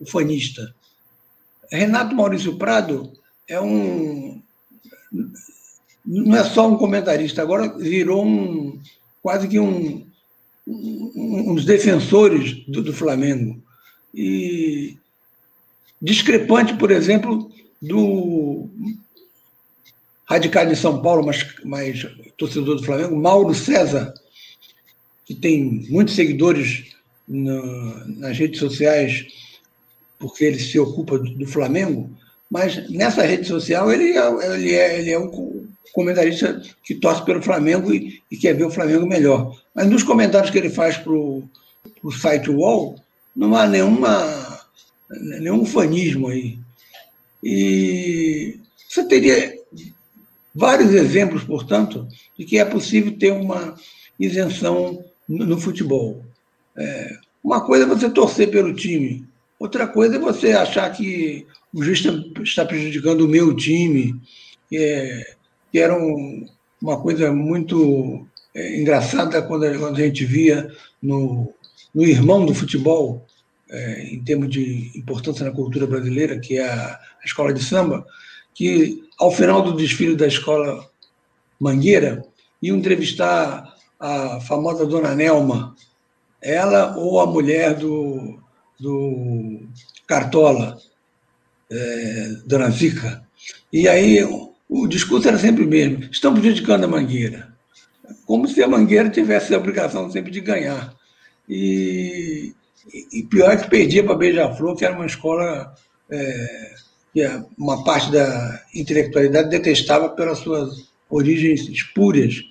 ufanista. 0.00 0.74
Renato 1.70 2.14
Maurício 2.14 2.56
Prado 2.56 3.12
é 3.48 3.60
um. 3.60 4.40
Não 6.04 6.36
é 6.36 6.44
só 6.44 6.68
um 6.68 6.76
comentarista, 6.76 7.42
agora 7.42 7.76
virou 7.78 8.24
um 8.24 8.80
quase 9.22 9.48
que 9.48 9.58
um, 9.58 10.06
um, 10.66 11.54
dos 11.54 11.64
defensores 11.64 12.64
do, 12.66 12.82
do 12.82 12.92
Flamengo. 12.92 13.60
E 14.14 14.96
discrepante, 16.00 16.74
por 16.74 16.92
exemplo, 16.92 17.50
do 17.82 18.68
radicado 20.28 20.72
em 20.72 20.76
São 20.76 21.02
Paulo, 21.02 21.24
mas, 21.24 21.44
mas 21.64 22.06
torcedor 22.36 22.76
do 22.76 22.84
Flamengo, 22.84 23.16
Mauro 23.16 23.54
César, 23.54 24.12
que 25.24 25.34
tem 25.34 25.86
muitos 25.88 26.14
seguidores 26.14 26.94
no, 27.26 28.06
nas 28.18 28.38
redes 28.38 28.60
sociais, 28.60 29.26
porque 30.18 30.44
ele 30.44 30.58
se 30.58 30.78
ocupa 30.78 31.18
do, 31.18 31.30
do, 31.30 31.46
Flamengo, 31.46 32.10
mas 32.50 32.88
nessa 32.90 33.22
rede 33.22 33.46
social 33.46 33.90
ele 33.90 34.16
é, 34.16 34.54
ele 34.54 34.74
é, 34.74 34.98
ele 34.98 35.10
é 35.10 35.18
um 35.18 35.66
comentarista 35.92 36.60
que 36.84 36.94
torce 36.94 37.24
pelo 37.24 37.42
Flamengo 37.42 37.92
e, 37.92 38.22
e, 38.30 38.36
quer 38.36 38.54
ver 38.54 38.64
o 38.64 38.70
Flamengo 38.70 39.06
melhor. 39.06 39.58
Mas 39.74 39.88
nos 39.88 40.02
comentários 40.02 40.50
que 40.50 40.58
ele 40.58 40.70
faz 40.70 40.96
para 40.96 41.12
o 41.12 41.48
site 42.12 42.50
UOL, 42.50 42.96
não 43.34 43.54
há 43.54 43.66
nenhuma, 43.66 44.60
nenhum 45.40 45.64
fanismo 45.64 46.28
aí. 46.28 46.58
E 47.42 48.58
você 48.88 49.04
teria 49.04 49.54
vários 50.54 50.92
exemplos, 50.94 51.44
portanto, 51.44 52.08
de 52.38 52.44
que 52.44 52.58
é 52.58 52.64
possível 52.64 53.16
ter 53.18 53.32
uma 53.32 53.76
isenção 54.18 55.04
no, 55.28 55.60
futebol. 55.60 56.24
É, 56.76 57.16
uma 57.44 57.60
coisa 57.60 57.84
é 57.84 57.88
você 57.88 58.08
torcer 58.08 58.50
pelo 58.50 58.74
time, 58.74 59.24
outra 59.58 59.86
coisa 59.86 60.16
é 60.16 60.18
você 60.18 60.52
achar 60.52 60.90
que 60.90 61.46
o 61.72 61.82
juiz 61.82 62.02
está 62.42 62.64
prejudicando 62.64 63.22
o 63.22 63.28
meu 63.28 63.54
time, 63.54 64.20
é, 64.72 65.34
que 65.70 65.78
era 65.78 65.96
um, 65.96 66.46
uma 66.80 67.00
coisa 67.00 67.32
muito 67.32 68.26
é, 68.54 68.80
engraçada 68.80 69.42
quando, 69.42 69.78
quando, 69.78 69.96
a 69.96 70.00
gente 70.00 70.24
via 70.24 70.70
no, 71.02 71.52
no 71.94 72.04
irmão 72.04 72.44
do 72.44 72.54
futebol, 72.54 73.26
é, 73.68 74.14
em 74.14 74.22
termos 74.22 74.48
de 74.50 74.92
importância 74.94 75.44
na 75.44 75.52
cultura 75.52 75.86
brasileira, 75.86 76.38
que 76.38 76.58
é 76.58 76.68
a, 76.68 76.98
a 77.22 77.24
escola 77.24 77.52
de 77.52 77.62
samba, 77.62 78.06
que 78.54 79.02
ao 79.18 79.30
final 79.30 79.62
do 79.62 79.76
desfile 79.76 80.16
da 80.16 80.26
escola 80.26 80.88
Mangueira, 81.58 82.22
iam 82.62 82.76
entrevistar 82.76 83.74
a 83.98 84.40
famosa 84.40 84.86
Dona 84.86 85.14
Nelma, 85.14 85.74
ela 86.42 86.96
ou 86.96 87.18
a 87.20 87.26
mulher 87.26 87.74
do, 87.74 88.38
do 88.78 89.60
Cartola, 90.06 90.78
é, 91.70 92.36
Dona 92.44 92.70
Zica. 92.70 93.26
E 93.72 93.88
aí 93.88 94.22
o 94.68 94.86
discurso 94.86 95.28
era 95.28 95.38
sempre 95.38 95.64
o 95.64 95.68
mesmo: 95.68 96.04
estão 96.10 96.34
prejudicando 96.34 96.84
a 96.84 96.88
Mangueira. 96.88 97.54
Como 98.24 98.46
se 98.46 98.62
a 98.62 98.68
Mangueira 98.68 99.08
tivesse 99.08 99.54
a 99.54 99.58
obrigação 99.58 100.10
sempre 100.10 100.30
de 100.30 100.40
ganhar. 100.40 100.94
E, 101.48 102.54
e 103.12 103.22
pior 103.24 103.52
é 103.52 103.56
que 103.56 103.70
perdia 103.70 104.04
para 104.04 104.16
Beija-Flor, 104.16 104.76
que 104.76 104.84
era 104.84 104.94
uma 104.94 105.06
escola 105.06 105.74
é, 106.10 106.74
que 107.12 107.24
uma 107.56 107.82
parte 107.82 108.10
da 108.12 108.62
intelectualidade 108.74 109.48
detestava 109.48 110.08
pelas 110.10 110.38
suas 110.38 110.90
origens 111.08 111.68
espúrias 111.68 112.42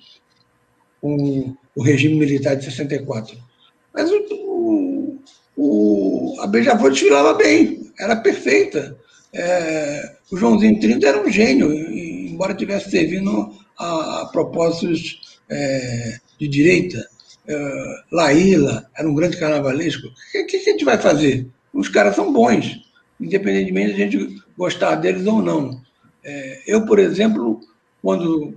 com 1.00 1.54
o 1.74 1.82
regime 1.82 2.16
militar 2.16 2.56
de 2.56 2.64
64. 2.64 3.38
Mas 3.94 4.10
o, 4.10 4.25
o, 5.56 6.36
a 6.40 6.46
Beija-Flor 6.46 6.90
desfilava 6.90 7.34
bem, 7.34 7.90
era 7.98 8.16
perfeita. 8.16 8.96
É, 9.32 10.16
o 10.30 10.36
Joãozinho 10.36 10.78
30 10.78 11.06
era 11.06 11.22
um 11.22 11.30
gênio, 11.30 11.72
embora 11.72 12.54
tivesse 12.54 12.90
servindo 12.90 13.54
a, 13.78 14.22
a 14.22 14.26
propósitos 14.26 15.38
é, 15.48 16.18
de 16.38 16.48
direita. 16.48 17.06
É, 17.48 18.02
Laíla 18.12 18.86
era 18.96 19.08
um 19.08 19.14
grande 19.14 19.36
carnavalesco. 19.36 20.08
O 20.08 20.32
que, 20.32 20.44
que, 20.44 20.56
a 20.56 20.62
gente 20.62 20.84
vai 20.84 20.98
fazer? 20.98 21.46
Os 21.72 21.88
caras 21.88 22.16
são 22.16 22.32
bons, 22.32 22.82
independentemente 23.20 23.94
de 23.94 24.02
a 24.02 24.06
gente 24.06 24.42
gostar 24.56 24.96
deles 24.96 25.26
ou 25.26 25.40
não. 25.40 25.80
É, 26.24 26.62
eu, 26.66 26.84
por 26.84 26.98
exemplo, 26.98 27.60
quando 28.02 28.54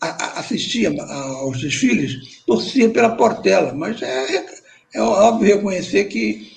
assistia 0.00 0.90
aos 1.02 1.60
desfiles, 1.60 2.42
torcia 2.46 2.88
pela 2.88 3.16
Portela, 3.16 3.72
mas 3.74 4.00
é, 4.00 4.46
é 4.94 5.00
óbvio 5.00 5.56
reconhecer 5.56 6.04
que 6.04 6.50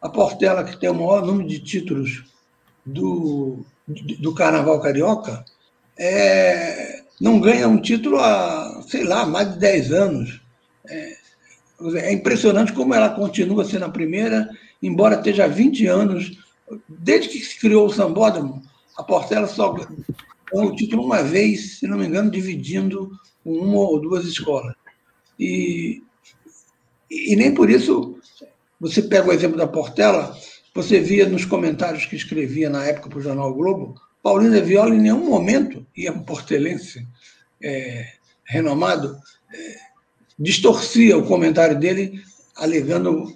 a 0.00 0.08
Portela, 0.08 0.64
que 0.64 0.78
tem 0.78 0.90
o 0.90 0.94
maior 0.94 1.24
número 1.24 1.48
de 1.48 1.58
títulos 1.58 2.22
do, 2.84 3.64
do 4.20 4.34
Carnaval 4.34 4.80
Carioca, 4.80 5.44
é, 5.98 7.02
não 7.20 7.40
ganha 7.40 7.68
um 7.68 7.80
título 7.80 8.18
há, 8.18 8.82
sei 8.88 9.04
lá, 9.04 9.26
mais 9.26 9.52
de 9.52 9.58
10 9.58 9.92
anos. 9.92 10.40
É, 10.88 11.16
é 11.96 12.12
impressionante 12.12 12.72
como 12.72 12.94
ela 12.94 13.10
continua 13.10 13.64
sendo 13.64 13.86
a 13.86 13.90
primeira, 13.90 14.48
embora 14.82 15.16
esteja 15.16 15.44
há 15.44 15.48
20 15.48 15.86
anos. 15.86 16.38
Desde 16.88 17.28
que 17.28 17.38
se 17.40 17.58
criou 17.58 17.86
o 17.86 17.92
Sambódromo, 17.92 18.62
a 18.96 19.02
Portela 19.02 19.46
só 19.46 19.74
ganhou 20.54 20.70
o 20.70 20.76
título 20.76 21.04
uma 21.04 21.22
vez, 21.22 21.78
se 21.78 21.86
não 21.86 21.98
me 21.98 22.06
engano, 22.06 22.30
dividindo 22.30 23.10
uma 23.44 23.78
ou 23.78 24.00
duas 24.00 24.24
escolas. 24.24 24.74
E, 25.38 26.02
e 27.10 27.34
nem 27.36 27.52
por 27.52 27.68
isso, 27.68 28.16
você 28.80 29.02
pega 29.02 29.28
o 29.28 29.32
exemplo 29.32 29.56
da 29.56 29.66
Portela, 29.66 30.36
você 30.74 31.00
via 31.00 31.28
nos 31.28 31.44
comentários 31.44 32.06
que 32.06 32.16
escrevia 32.16 32.70
na 32.70 32.84
época 32.84 33.08
para 33.08 33.18
o 33.18 33.22
Jornal 33.22 33.50
o 33.50 33.54
Globo, 33.54 33.94
Paulina 34.22 34.60
Viola 34.60 34.94
em 34.94 35.00
nenhum 35.00 35.28
momento, 35.28 35.86
e 35.96 36.06
é 36.06 36.12
um 36.12 36.22
portelense 36.22 37.06
é, 37.62 38.06
renomado, 38.44 39.16
é, 39.52 39.76
distorcia 40.38 41.16
o 41.18 41.26
comentário 41.26 41.78
dele, 41.78 42.22
alegando 42.56 43.34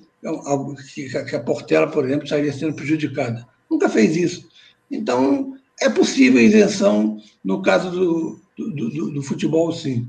que 0.94 1.36
a 1.36 1.40
Portela, 1.40 1.90
por 1.90 2.04
exemplo, 2.04 2.24
estaria 2.24 2.52
sendo 2.52 2.74
prejudicada. 2.74 3.46
Nunca 3.70 3.88
fez 3.88 4.16
isso. 4.16 4.48
Então, 4.90 5.57
é 5.80 5.88
possível 5.88 6.40
isenção 6.40 7.18
no 7.44 7.62
caso 7.62 7.90
do, 7.90 8.40
do, 8.56 8.90
do, 8.90 9.10
do 9.12 9.22
futebol, 9.22 9.72
sim. 9.72 10.08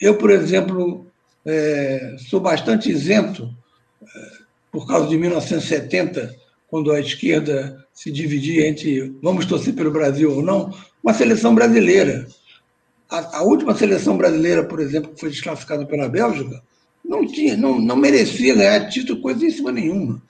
Eu, 0.00 0.16
por 0.16 0.30
exemplo, 0.30 1.06
é, 1.44 2.16
sou 2.28 2.40
bastante 2.40 2.90
isento 2.90 3.52
é, 4.02 4.30
por 4.70 4.86
causa 4.86 5.08
de 5.08 5.16
1970, 5.16 6.34
quando 6.68 6.92
a 6.92 7.00
esquerda 7.00 7.84
se 7.92 8.12
dividia 8.12 8.68
entre 8.68 9.14
vamos 9.22 9.46
torcer 9.46 9.74
pelo 9.74 9.90
Brasil 9.90 10.30
ou 10.30 10.42
não, 10.42 10.72
uma 11.02 11.14
seleção 11.14 11.54
brasileira. 11.54 12.26
A, 13.10 13.38
a, 13.38 13.42
última 13.42 13.74
seleção 13.74 14.16
brasileira, 14.16 14.62
por 14.64 14.78
exemplo, 14.80 15.12
que 15.12 15.20
foi 15.20 15.30
desclassificada 15.30 15.86
pela 15.86 16.08
Bélgica, 16.08 16.62
não, 17.04 17.26
tinha, 17.26 17.56
não, 17.56 17.80
não 17.80 17.96
merecia 17.96 18.54
ganhar 18.54 18.88
título 18.88 19.22
coisíssima 19.22 19.72
nenhuma. 19.72 20.22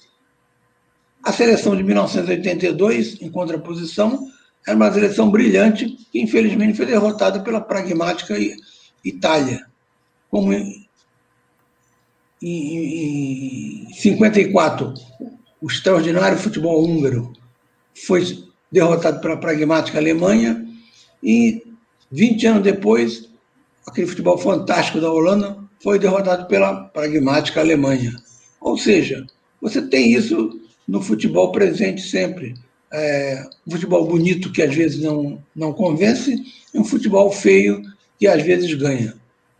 A 1.23 1.33
seleção 1.33 1.77
de 1.77 1.83
1982, 1.83 3.21
em 3.21 3.29
contraposição, 3.31 4.31
era 4.69 4.77
uma 4.77 4.93
seleção 4.93 5.31
brilhante 5.31 5.87
que, 6.13 6.21
infelizmente, 6.21 6.77
foi 6.77 6.85
derrotada 6.85 7.41
pela 7.41 7.59
pragmática 7.59 8.37
Itália. 9.03 9.67
Como 10.31 10.53
em, 10.53 10.87
em, 12.43 13.87
em 13.89 13.95
54, 13.95 14.93
o 15.63 15.67
extraordinário 15.67 16.37
futebol 16.37 16.85
húngaro 16.85 17.33
foi 18.07 18.45
derrotado 18.71 19.23
pela 19.23 19.39
pragmática 19.39 19.97
Alemanha 19.97 20.67
e 21.23 21.63
20 22.13 22.47
anos 22.47 22.63
depois, 22.63 23.31
aquele 23.87 24.07
futebol 24.07 24.37
fantástico 24.37 25.01
da 25.01 25.11
Holanda 25.11 25.57
foi 25.83 25.99
derrotado 25.99 26.47
pela 26.47 26.85
pragmática 26.89 27.61
Alemanha. 27.61 28.15
Ou 28.61 28.77
seja, 28.77 29.27
você 29.63 29.81
tem 29.81 30.13
isso 30.13 30.61
no 30.87 31.01
futebol 31.01 31.53
presente 31.53 32.03
sempre. 32.03 32.55
É, 32.91 33.45
um 33.67 33.73
futebol 33.73 34.07
bonito 34.07 34.51
que 34.51 34.63
às 34.63 34.75
vezes 34.75 35.03
não, 35.03 35.43
não 35.55 35.73
convence 35.73 36.43
e 36.73 36.79
um 36.79 36.85
futebol 36.85 37.31
feio 37.31 37.83
que 38.19 38.27
às 38.27 38.43
vezes 38.43 38.73
ganha. 38.75 39.15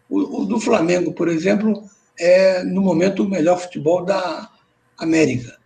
O, 0.09 0.43
o 0.43 0.45
do 0.47 0.59
Flamengo, 0.59 1.13
por 1.13 1.29
exemplo, 1.29 1.89
é 2.19 2.63
no 2.65 2.81
momento 2.81 3.23
o 3.23 3.29
melhor 3.29 3.61
futebol 3.61 4.05
da 4.05 4.51
América. 4.97 5.57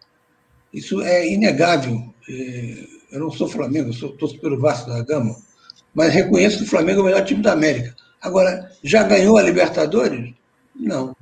Isso 0.73 1.01
é 1.03 1.29
inegável. 1.29 2.13
É, 2.29 2.87
eu 3.13 3.21
não 3.21 3.31
sou 3.31 3.49
Flamengo, 3.49 3.91
eu 3.91 3.95
sou 3.95 4.13
torço 4.17 4.39
pelo 4.41 4.61
Vasco 4.61 4.91
da 4.91 5.03
Gama, 5.03 5.37
mas 5.95 6.13
reconheço 6.13 6.59
que 6.59 6.65
o 6.65 6.69
Flamengo 6.69 7.01
é 7.01 7.03
o 7.03 7.07
melhor 7.07 7.25
time 7.25 7.43
da 7.43 7.53
América. 7.53 7.95
Agora, 8.21 8.71
já 8.83 9.03
ganhou 9.03 9.37
a 9.37 9.43
Libertadores? 9.43 10.33
Não. 10.75 11.15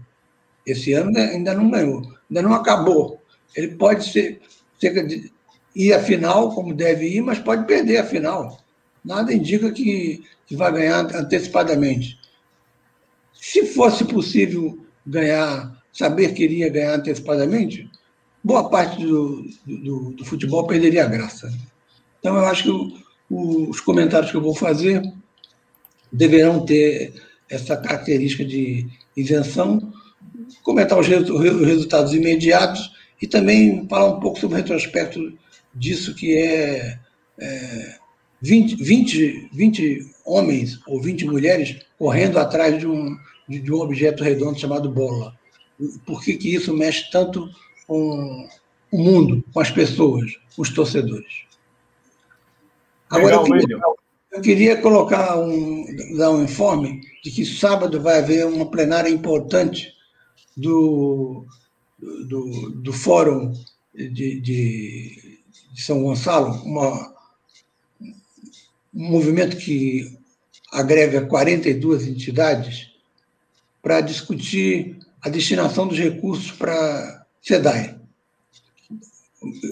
Esse 0.67 0.93
ano 0.93 1.17
ainda 1.19 1.55
não 1.55 1.71
ganhou, 1.71 2.03
ainda 2.29 2.43
não 2.43 2.55
acabou. 2.55 3.21
Ele 3.57 3.69
pode 3.69 4.05
ser, 4.05 4.41
ser 4.79 4.91
ir 5.75 5.93
à 5.93 6.03
final, 6.03 6.55
como 6.55 6.75
deve 6.75 7.07
ir, 7.07 7.23
mas 7.23 7.39
pode 7.39 7.67
perder 7.67 7.99
a 7.99 8.05
final. 8.05 8.59
Nada 9.05 9.33
indica 9.33 9.71
que, 9.71 10.23
que 10.47 10.57
vai 10.57 10.73
ganhar 10.73 11.15
antecipadamente. 11.15 12.19
Se 13.33 13.67
fosse 13.67 14.05
possível 14.05 14.79
ganhar, 15.07 15.83
saber 15.93 16.35
que 16.35 16.45
iria 16.45 16.69
ganhar 16.69 16.95
antecipadamente, 16.95 17.91
boa 18.45 18.69
parte 18.69 19.03
do, 19.03 19.45
do, 19.67 20.11
do 20.13 20.25
futebol 20.25 20.67
perderia 20.67 21.05
a 21.05 21.09
graça. 21.09 21.51
Então, 22.19 22.37
eu 22.37 22.45
acho 22.45 22.65
que 22.65 23.01
o, 23.31 23.71
os 23.71 23.81
comentários 23.81 24.31
que 24.31 24.37
eu 24.37 24.43
vou 24.43 24.55
fazer 24.55 25.03
deverão 26.13 26.65
ter 26.65 27.15
essa 27.49 27.77
característica 27.77 28.45
de 28.45 28.87
isenção, 29.17 29.93
comentar 30.63 30.99
os 30.99 31.07
resultados 31.07 32.13
imediatos 32.13 32.93
e 33.21 33.27
também 33.27 33.87
falar 33.89 34.17
um 34.17 34.21
pouco 34.21 34.39
sobre 34.39 34.57
o 34.57 34.59
retrospecto 34.59 35.39
disso 35.75 36.15
que 36.15 36.37
é, 36.37 36.99
é 37.39 37.99
20, 38.43 38.77
20, 38.77 39.51
20 39.53 40.15
homens 40.25 40.81
ou 40.87 41.01
20 41.01 41.27
mulheres 41.27 41.81
correndo 41.99 42.39
atrás 42.39 42.79
de 42.79 42.87
um, 42.87 43.17
de 43.49 43.73
um 43.73 43.81
objeto 43.81 44.25
redondo 44.25 44.59
chamado 44.59 44.91
bola. 44.91 45.35
Por 46.05 46.23
que, 46.23 46.37
que 46.37 46.55
isso 46.55 46.75
mexe 46.77 47.11
tanto 47.11 47.49
com 47.87 48.49
o 48.93 48.99
mundo, 48.99 49.45
com 49.53 49.61
as 49.61 49.71
pessoas, 49.71 50.33
os 50.57 50.71
torcedores? 50.71 51.45
Agora, 53.09 53.37
eu 53.37 53.45
queria, 53.45 53.79
eu 54.33 54.41
queria 54.41 54.77
colocar 54.81 55.39
um, 55.39 55.85
dar 56.17 56.31
um 56.31 56.45
informe 56.45 57.01
de 57.25 57.31
que 57.31 57.45
sábado 57.45 58.01
vai 58.01 58.19
haver 58.19 58.47
uma 58.47 58.71
plenária 58.71 59.11
importante 59.11 59.93
do, 60.57 61.45
do, 61.99 62.71
do 62.71 62.93
Fórum 62.93 63.53
de, 63.95 64.41
de, 64.41 65.40
de 65.81 65.87
São 65.87 66.03
Gonçalo, 66.03 66.53
uma, 66.63 67.15
um 68.95 69.11
movimento 69.11 69.57
que 69.57 70.19
agrega 70.71 71.27
42 71.27 72.07
entidades 72.07 72.91
para 73.83 74.03
discutir 74.03 74.99
a 75.23 75.31
destinação 75.31 75.89
dos 75.89 75.99
recursos 75.99 76.53
para 76.53 77.27
SEDAI. 77.43 77.99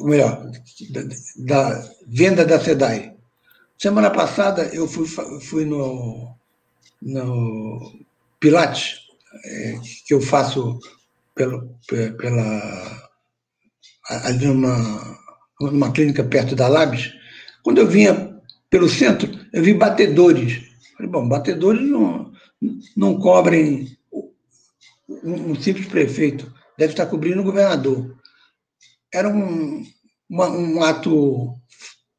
Ou 0.00 0.08
melhor, 0.08 0.50
da, 0.90 1.02
da 1.36 1.90
venda 2.06 2.44
da 2.44 2.58
SEDAI. 2.58 3.14
Semana 3.76 4.10
passada 4.10 4.64
eu 4.74 4.88
fui, 4.88 5.06
fui 5.06 5.66
no, 5.66 6.34
no 7.02 8.00
Pilates, 8.40 9.00
é, 9.44 9.78
que 10.06 10.14
eu 10.14 10.22
faço 10.22 10.80
pelo, 11.34 11.68
pela, 11.86 13.10
ali 14.08 14.46
numa, 14.46 15.18
numa 15.60 15.92
clínica 15.92 16.22
perto 16.24 16.54
da 16.54 16.68
Labs. 16.68 17.12
Quando 17.62 17.78
eu 17.78 17.86
vinha 17.86 18.36
pelo 18.70 18.88
centro, 18.88 19.28
eu 19.52 19.62
vi 19.62 19.74
batedores. 19.74 20.62
Falei, 20.96 21.10
bom, 21.10 21.28
batedores 21.28 21.82
não, 21.82 22.32
não 22.96 23.18
cobrem 23.18 23.96
um, 25.08 25.54
simples 25.54 25.86
prefeito, 25.86 26.52
deve 26.76 26.92
estar 26.92 27.06
cobrindo 27.06 27.40
o 27.40 27.44
governador. 27.44 28.16
Era 29.12 29.28
um, 29.28 29.84
uma, 30.28 30.48
um 30.48 30.82
ato 30.82 31.54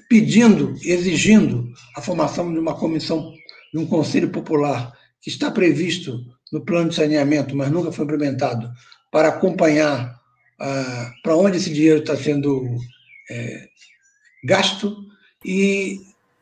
pedindo, 0.08 0.74
exigindo 0.84 1.72
a 1.96 2.02
formação 2.02 2.52
de 2.52 2.58
uma 2.58 2.74
comissão, 2.78 3.32
de 3.72 3.78
um 3.78 3.86
conselho 3.86 4.30
popular 4.30 4.92
que 5.20 5.30
está 5.30 5.50
previsto 5.50 6.20
no 6.52 6.64
plano 6.64 6.90
de 6.90 6.94
saneamento, 6.94 7.56
mas 7.56 7.70
nunca 7.70 7.90
foi 7.90 8.04
implementado, 8.04 8.70
para 9.10 9.28
acompanhar 9.28 10.20
ah, 10.60 11.12
para 11.22 11.36
onde 11.36 11.56
esse 11.56 11.72
dinheiro 11.72 12.00
está 12.00 12.16
sendo 12.16 12.76
é, 13.30 13.68
gasto. 14.44 14.96
E 15.44 15.98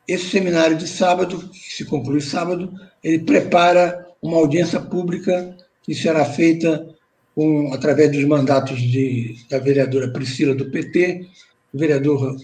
esse 0.06 0.30
seminário 0.30 0.76
de 0.76 0.88
sábado, 0.88 1.48
que 1.48 1.72
se 1.72 1.84
conclui 1.84 2.20
sábado, 2.20 2.72
ele 3.02 3.20
prepara 3.20 4.06
uma 4.20 4.36
audiência 4.36 4.80
pública 4.80 5.56
que 5.82 5.94
será 5.94 6.24
feita 6.24 6.88
com, 7.34 7.72
através 7.72 8.12
dos 8.12 8.24
mandatos 8.24 8.80
de, 8.80 9.36
da 9.48 9.58
vereadora 9.58 10.12
Priscila, 10.12 10.54
do 10.54 10.70
PT, 10.70 11.26
do 11.72 11.78
vereador 11.78 12.36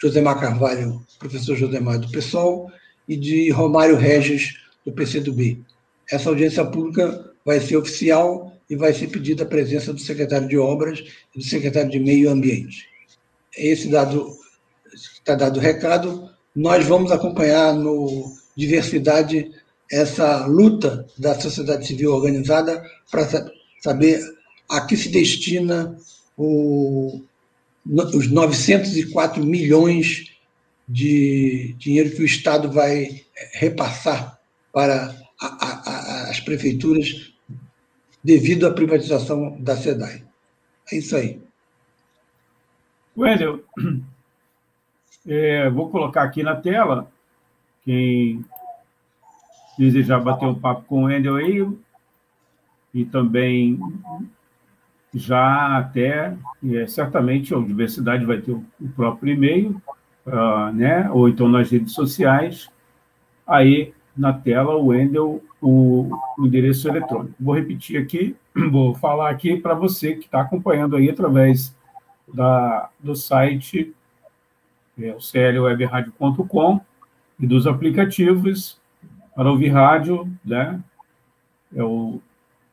Josemar 0.00 0.38
Carvalho, 0.38 1.04
professor 1.18 1.56
Josemar 1.56 1.98
do 1.98 2.10
PSOL, 2.10 2.70
e 3.08 3.16
de 3.16 3.50
Romário 3.50 3.96
Regis, 3.96 4.54
do 4.84 4.92
PCdoB. 4.92 5.62
Essa 6.10 6.28
audiência 6.28 6.64
pública 6.64 7.32
vai 7.44 7.60
ser 7.60 7.76
oficial 7.76 8.52
e 8.68 8.76
vai 8.76 8.92
ser 8.92 9.08
pedida 9.08 9.44
a 9.44 9.46
presença 9.46 9.92
do 9.92 10.00
secretário 10.00 10.48
de 10.48 10.58
Obras 10.58 11.04
e 11.34 11.38
do 11.38 11.44
secretário 11.44 11.90
de 11.90 12.00
Meio 12.00 12.30
Ambiente. 12.30 12.88
Esse 13.56 13.88
dado 13.88 14.36
está 14.92 15.34
dado 15.34 15.58
o 15.58 15.60
recado. 15.60 16.30
Nós 16.54 16.86
vamos 16.86 17.10
acompanhar 17.10 17.74
no 17.74 18.32
Diversidade 18.56 19.50
essa 19.90 20.46
luta 20.46 21.06
da 21.18 21.38
sociedade 21.38 21.86
civil 21.86 22.12
organizada 22.12 22.82
para 23.10 23.28
saber 23.80 24.20
a 24.68 24.80
que 24.82 24.96
se 24.96 25.08
destina 25.08 25.96
o, 26.36 27.20
os 27.84 28.30
904 28.30 29.44
milhões 29.44 30.32
de 30.88 31.74
dinheiro 31.78 32.14
que 32.14 32.22
o 32.22 32.26
Estado 32.26 32.70
vai 32.70 33.24
repassar 33.52 34.38
para 34.72 35.16
a, 35.40 35.46
a, 35.46 36.30
as 36.30 36.40
prefeituras 36.40 37.32
devido 38.22 38.66
à 38.66 38.72
privatização 38.72 39.60
da 39.60 39.76
SEDAI. 39.76 40.24
É 40.92 40.96
isso 40.96 41.16
aí. 41.16 41.40
Wendel, 43.16 43.64
é, 45.26 45.68
vou 45.70 45.90
colocar 45.90 46.22
aqui 46.22 46.42
na 46.42 46.56
tela 46.56 47.10
quem 47.84 48.44
desejar 49.78 50.20
bater 50.20 50.46
um 50.46 50.54
papo 50.54 50.84
com 50.86 51.02
o 51.02 51.06
Wendel 51.06 51.36
aí, 51.36 51.68
e 52.92 53.04
também 53.04 53.78
já 55.12 55.78
até, 55.78 56.36
é, 56.64 56.86
certamente, 56.86 57.52
a 57.52 57.58
universidade 57.58 58.24
vai 58.24 58.40
ter 58.40 58.52
o 58.52 58.64
próprio 58.96 59.32
e-mail, 59.32 59.80
uh, 60.26 60.72
né? 60.72 61.08
ou 61.10 61.28
então 61.28 61.48
nas 61.48 61.70
redes 61.70 61.92
sociais, 61.92 62.68
aí 63.46 63.92
na 64.16 64.32
tela 64.32 64.76
o 64.76 64.86
Wendel, 64.86 65.42
o, 65.60 66.10
o 66.38 66.46
endereço 66.46 66.88
eletrônico. 66.88 67.34
Vou 67.38 67.54
repetir 67.54 68.00
aqui, 68.00 68.36
vou 68.70 68.94
falar 68.94 69.30
aqui 69.30 69.56
para 69.56 69.74
você 69.74 70.14
que 70.14 70.26
está 70.26 70.40
acompanhando 70.40 70.96
aí 70.96 71.10
através 71.10 71.76
da, 72.32 72.88
do 73.00 73.14
site 73.14 73.92
é, 74.98 75.12
o 75.12 75.18
clwebradio.com 75.18 76.80
e 77.38 77.46
dos 77.46 77.66
aplicativos 77.66 78.80
para 79.34 79.50
ouvir 79.50 79.68
rádio, 79.68 80.26
né? 80.44 80.82
É 81.74 81.82
o 81.82 82.20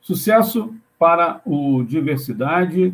Sucesso 0.00 0.74
para 0.98 1.40
o 1.44 1.84
Diversidade. 1.84 2.92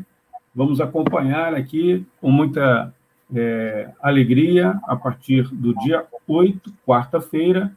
Vamos 0.55 0.78
acompanhar 0.80 1.55
aqui 1.55 2.07
com 2.20 2.30
muita 2.30 2.94
é, 3.34 3.90
alegria 4.00 4.78
a 4.84 4.96
partir 4.96 5.42
do 5.54 5.74
dia 5.80 6.06
8, 6.26 6.72
quarta-feira, 6.86 7.76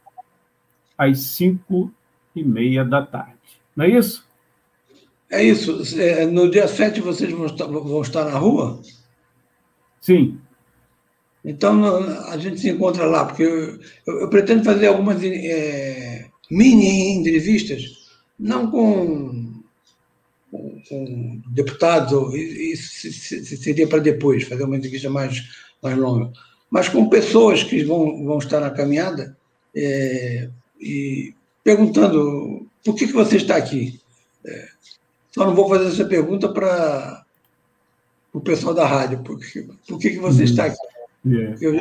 às 0.97 1.19
5 1.19 1.91
e 2.35 2.43
meia 2.43 2.85
da 2.85 3.05
tarde. 3.05 3.35
Não 3.75 3.85
é 3.85 3.89
isso? 3.89 4.25
É 5.29 5.43
isso. 5.43 5.81
É, 5.99 6.25
no 6.25 6.49
dia 6.49 6.67
7 6.67 7.01
vocês 7.01 7.31
vão 7.31 7.45
estar, 7.45 7.65
vão 7.65 8.01
estar 8.01 8.25
na 8.25 8.37
rua? 8.37 8.81
Sim. 9.99 10.39
Então 11.43 11.83
a 12.29 12.37
gente 12.37 12.59
se 12.59 12.69
encontra 12.69 13.05
lá, 13.05 13.25
porque 13.25 13.43
eu, 13.43 13.79
eu, 14.05 14.21
eu 14.21 14.29
pretendo 14.29 14.63
fazer 14.63 14.87
algumas 14.87 15.23
é, 15.23 16.29
mini 16.51 17.15
entrevistas, 17.15 17.81
não 18.37 18.69
com, 18.69 19.40
com, 20.91 21.41
deputados, 21.47 22.33
isso 22.35 23.11
seria 23.57 23.87
para 23.87 23.99
depois, 23.99 24.43
fazer 24.43 24.63
uma 24.63 24.75
entrevista 24.75 25.09
mais, 25.09 25.41
mais 25.81 25.97
longa, 25.97 26.31
mas 26.69 26.89
com 26.89 27.09
pessoas 27.09 27.63
que 27.63 27.83
vão, 27.83 28.25
vão 28.25 28.37
estar 28.37 28.59
na 28.59 28.69
caminhada 28.69 29.37
é, 29.75 30.49
e 30.79 31.33
perguntando 31.63 32.67
por 32.83 32.95
que, 32.95 33.07
que 33.07 33.13
você 33.13 33.37
está 33.37 33.55
aqui. 33.55 33.99
É, 34.45 34.69
só 35.31 35.45
não 35.45 35.55
vou 35.55 35.69
fazer 35.69 35.87
essa 35.87 36.05
pergunta 36.05 36.49
para 36.49 37.23
o 38.33 38.41
pessoal 38.41 38.73
da 38.73 38.85
rádio. 38.85 39.23
Por 39.23 39.39
que, 39.39 39.67
por 39.87 39.99
que, 39.99 40.11
que 40.11 40.19
você 40.19 40.43
está 40.43 40.65
aqui? 40.65 40.77
Yeah. 41.25 41.57
Eu, 41.61 41.75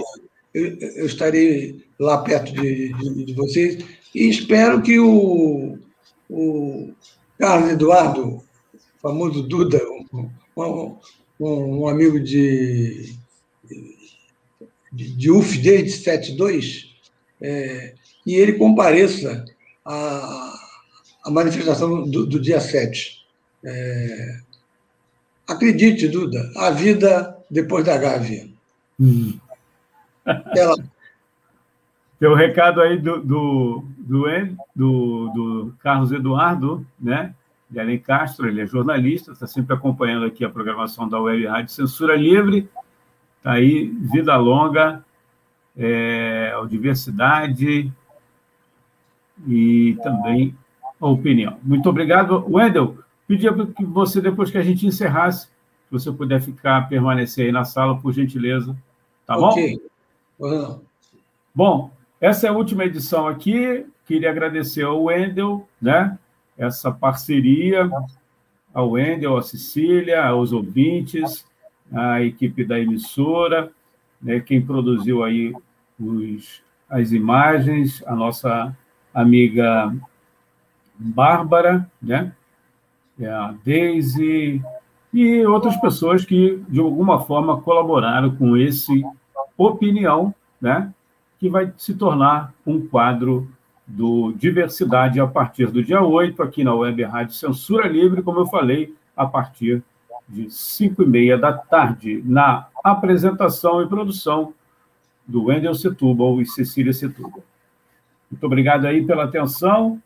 eu, 0.52 0.78
eu, 0.78 1.06
estarei 1.06 1.84
lá 1.98 2.18
perto 2.18 2.52
de, 2.52 2.92
de, 2.92 3.24
de, 3.24 3.34
vocês 3.34 3.82
e 4.14 4.28
espero 4.28 4.82
que 4.82 4.98
o, 4.98 5.78
o 6.28 6.92
Carlos 7.38 7.70
Eduardo, 7.70 8.44
famoso 9.01 9.42
Duda, 9.42 9.80
um, 10.11 10.98
um, 11.40 11.80
um 11.80 11.88
amigo 11.88 12.20
de, 12.20 13.14
de, 14.92 15.16
de 15.16 15.30
UF 15.30 15.59
desde 15.59 15.90
72, 15.90 16.94
é, 17.40 17.94
e 18.26 18.34
ele 18.34 18.55
compareça 18.55 19.44
a, 19.84 20.55
a 21.24 21.30
manifestação 21.30 22.09
do, 22.09 22.26
do 22.26 22.38
dia 22.38 22.61
7. 22.61 23.20
É, 23.64 24.40
acredite, 25.48 26.09
Duda, 26.09 26.51
a 26.57 26.70
vida 26.70 27.36
depois 27.51 27.84
da 27.84 27.96
Gávea. 27.96 28.48
Hum. 28.98 29.38
Ela... 30.55 30.76
Tem 32.18 32.28
o 32.28 32.32
um 32.32 32.36
recado 32.36 32.82
aí 32.82 32.98
do, 32.98 33.18
do, 33.22 33.84
do, 33.96 34.24
do, 34.76 35.28
do 35.32 35.74
Carlos 35.82 36.12
Eduardo, 36.12 36.86
né? 37.01 37.34
De 37.70 37.78
Além 37.78 37.98
Castro, 37.98 38.48
ele 38.48 38.60
é 38.60 38.66
jornalista, 38.66 39.32
está 39.32 39.46
sempre 39.46 39.74
acompanhando 39.74 40.26
aqui 40.26 40.44
a 40.44 40.50
programação 40.50 41.08
da 41.08 41.20
Web 41.20 41.46
Rádio 41.46 41.72
Censura 41.72 42.16
Livre. 42.16 42.68
Está 43.38 43.52
aí, 43.52 43.86
vida 43.86 44.36
longa, 44.36 45.04
é, 45.76 46.52
diversidade, 46.68 47.90
e 49.46 49.96
também 50.02 50.54
a 51.00 51.06
opinião. 51.06 51.58
Muito 51.62 51.88
obrigado. 51.88 52.44
Wendel, 52.48 52.98
pedia 53.26 53.52
que 53.66 53.84
você, 53.84 54.20
depois 54.20 54.50
que 54.50 54.58
a 54.58 54.62
gente 54.62 54.86
encerrasse, 54.86 55.46
se 55.46 55.52
você 55.90 56.12
puder 56.12 56.40
ficar, 56.40 56.88
permanecer 56.88 57.46
aí 57.46 57.52
na 57.52 57.64
sala, 57.64 57.98
por 57.98 58.12
gentileza. 58.12 58.76
Tá 59.26 59.36
bom? 59.36 59.48
Ok. 59.48 59.80
Bom, 61.54 61.90
essa 62.20 62.46
é 62.46 62.50
a 62.50 62.52
última 62.52 62.84
edição 62.84 63.26
aqui. 63.26 63.86
Queria 64.06 64.30
agradecer 64.30 64.82
ao 64.82 65.04
Wendel, 65.04 65.66
né? 65.80 66.18
Essa 66.61 66.92
parceria, 66.92 67.90
ao 68.72 68.90
Wendel, 68.90 69.36
à 69.36 69.42
Cecília, 69.42 70.24
aos 70.24 70.52
ouvintes, 70.52 71.44
à 71.92 72.22
equipe 72.22 72.64
da 72.64 72.78
emissora, 72.78 73.72
né? 74.20 74.38
quem 74.40 74.61
produziu 74.61 75.24
aí 75.24 75.54
os, 75.98 76.62
as 76.88 77.12
imagens, 77.12 78.02
a 78.06 78.14
nossa 78.14 78.76
amiga 79.12 79.92
Bárbara, 80.96 81.90
né? 82.00 82.32
É 83.18 83.28
a 83.28 83.54
Deise, 83.64 84.62
e 85.12 85.44
outras 85.44 85.76
pessoas 85.76 86.24
que, 86.24 86.62
de 86.68 86.80
alguma 86.80 87.20
forma, 87.20 87.61
colaboraram 87.61 88.34
com 88.36 88.56
esse 88.56 89.04
opinião, 89.56 90.34
né, 90.61 90.92
que 91.38 91.48
vai 91.48 91.72
se 91.76 91.94
tornar 91.94 92.52
um 92.66 92.86
quadro 92.86 93.50
do 93.91 94.32
Diversidade 94.32 95.20
a 95.20 95.26
partir 95.26 95.66
do 95.66 95.82
dia 95.82 96.01
8, 96.01 96.43
aqui 96.43 96.62
na 96.62 96.74
Web 96.74 97.03
Rádio 97.03 97.34
Censura 97.34 97.88
Livre, 97.88 98.22
como 98.22 98.38
eu 98.38 98.47
falei, 98.47 98.95
a 99.16 99.26
partir 99.26 99.82
de 100.28 100.49
5 100.49 101.03
e 101.03 101.07
meia 101.07 101.36
da 101.36 101.53
tarde, 101.53 102.22
na 102.24 102.68
apresentação 102.84 103.82
e 103.82 103.88
produção 103.88 104.55
do 105.26 105.45
Wendel 105.45 105.74
Setúbal 105.74 106.41
e 106.41 106.47
Cecília 106.47 106.93
Setúbal. 106.93 107.43
Muito 108.30 108.47
obrigado 108.47 108.86
aí 108.86 109.05
pela 109.05 109.24
atenção 109.24 110.01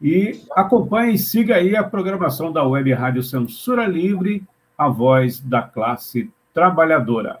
e 0.00 0.40
acompanhe 0.52 1.14
e 1.14 1.18
siga 1.18 1.56
aí 1.56 1.74
a 1.74 1.82
programação 1.82 2.52
da 2.52 2.64
Web 2.64 2.92
Rádio 2.92 3.22
Censura 3.24 3.84
Livre, 3.84 4.44
a 4.76 4.88
voz 4.88 5.40
da 5.40 5.60
classe 5.60 6.30
trabalhadora. 6.54 7.40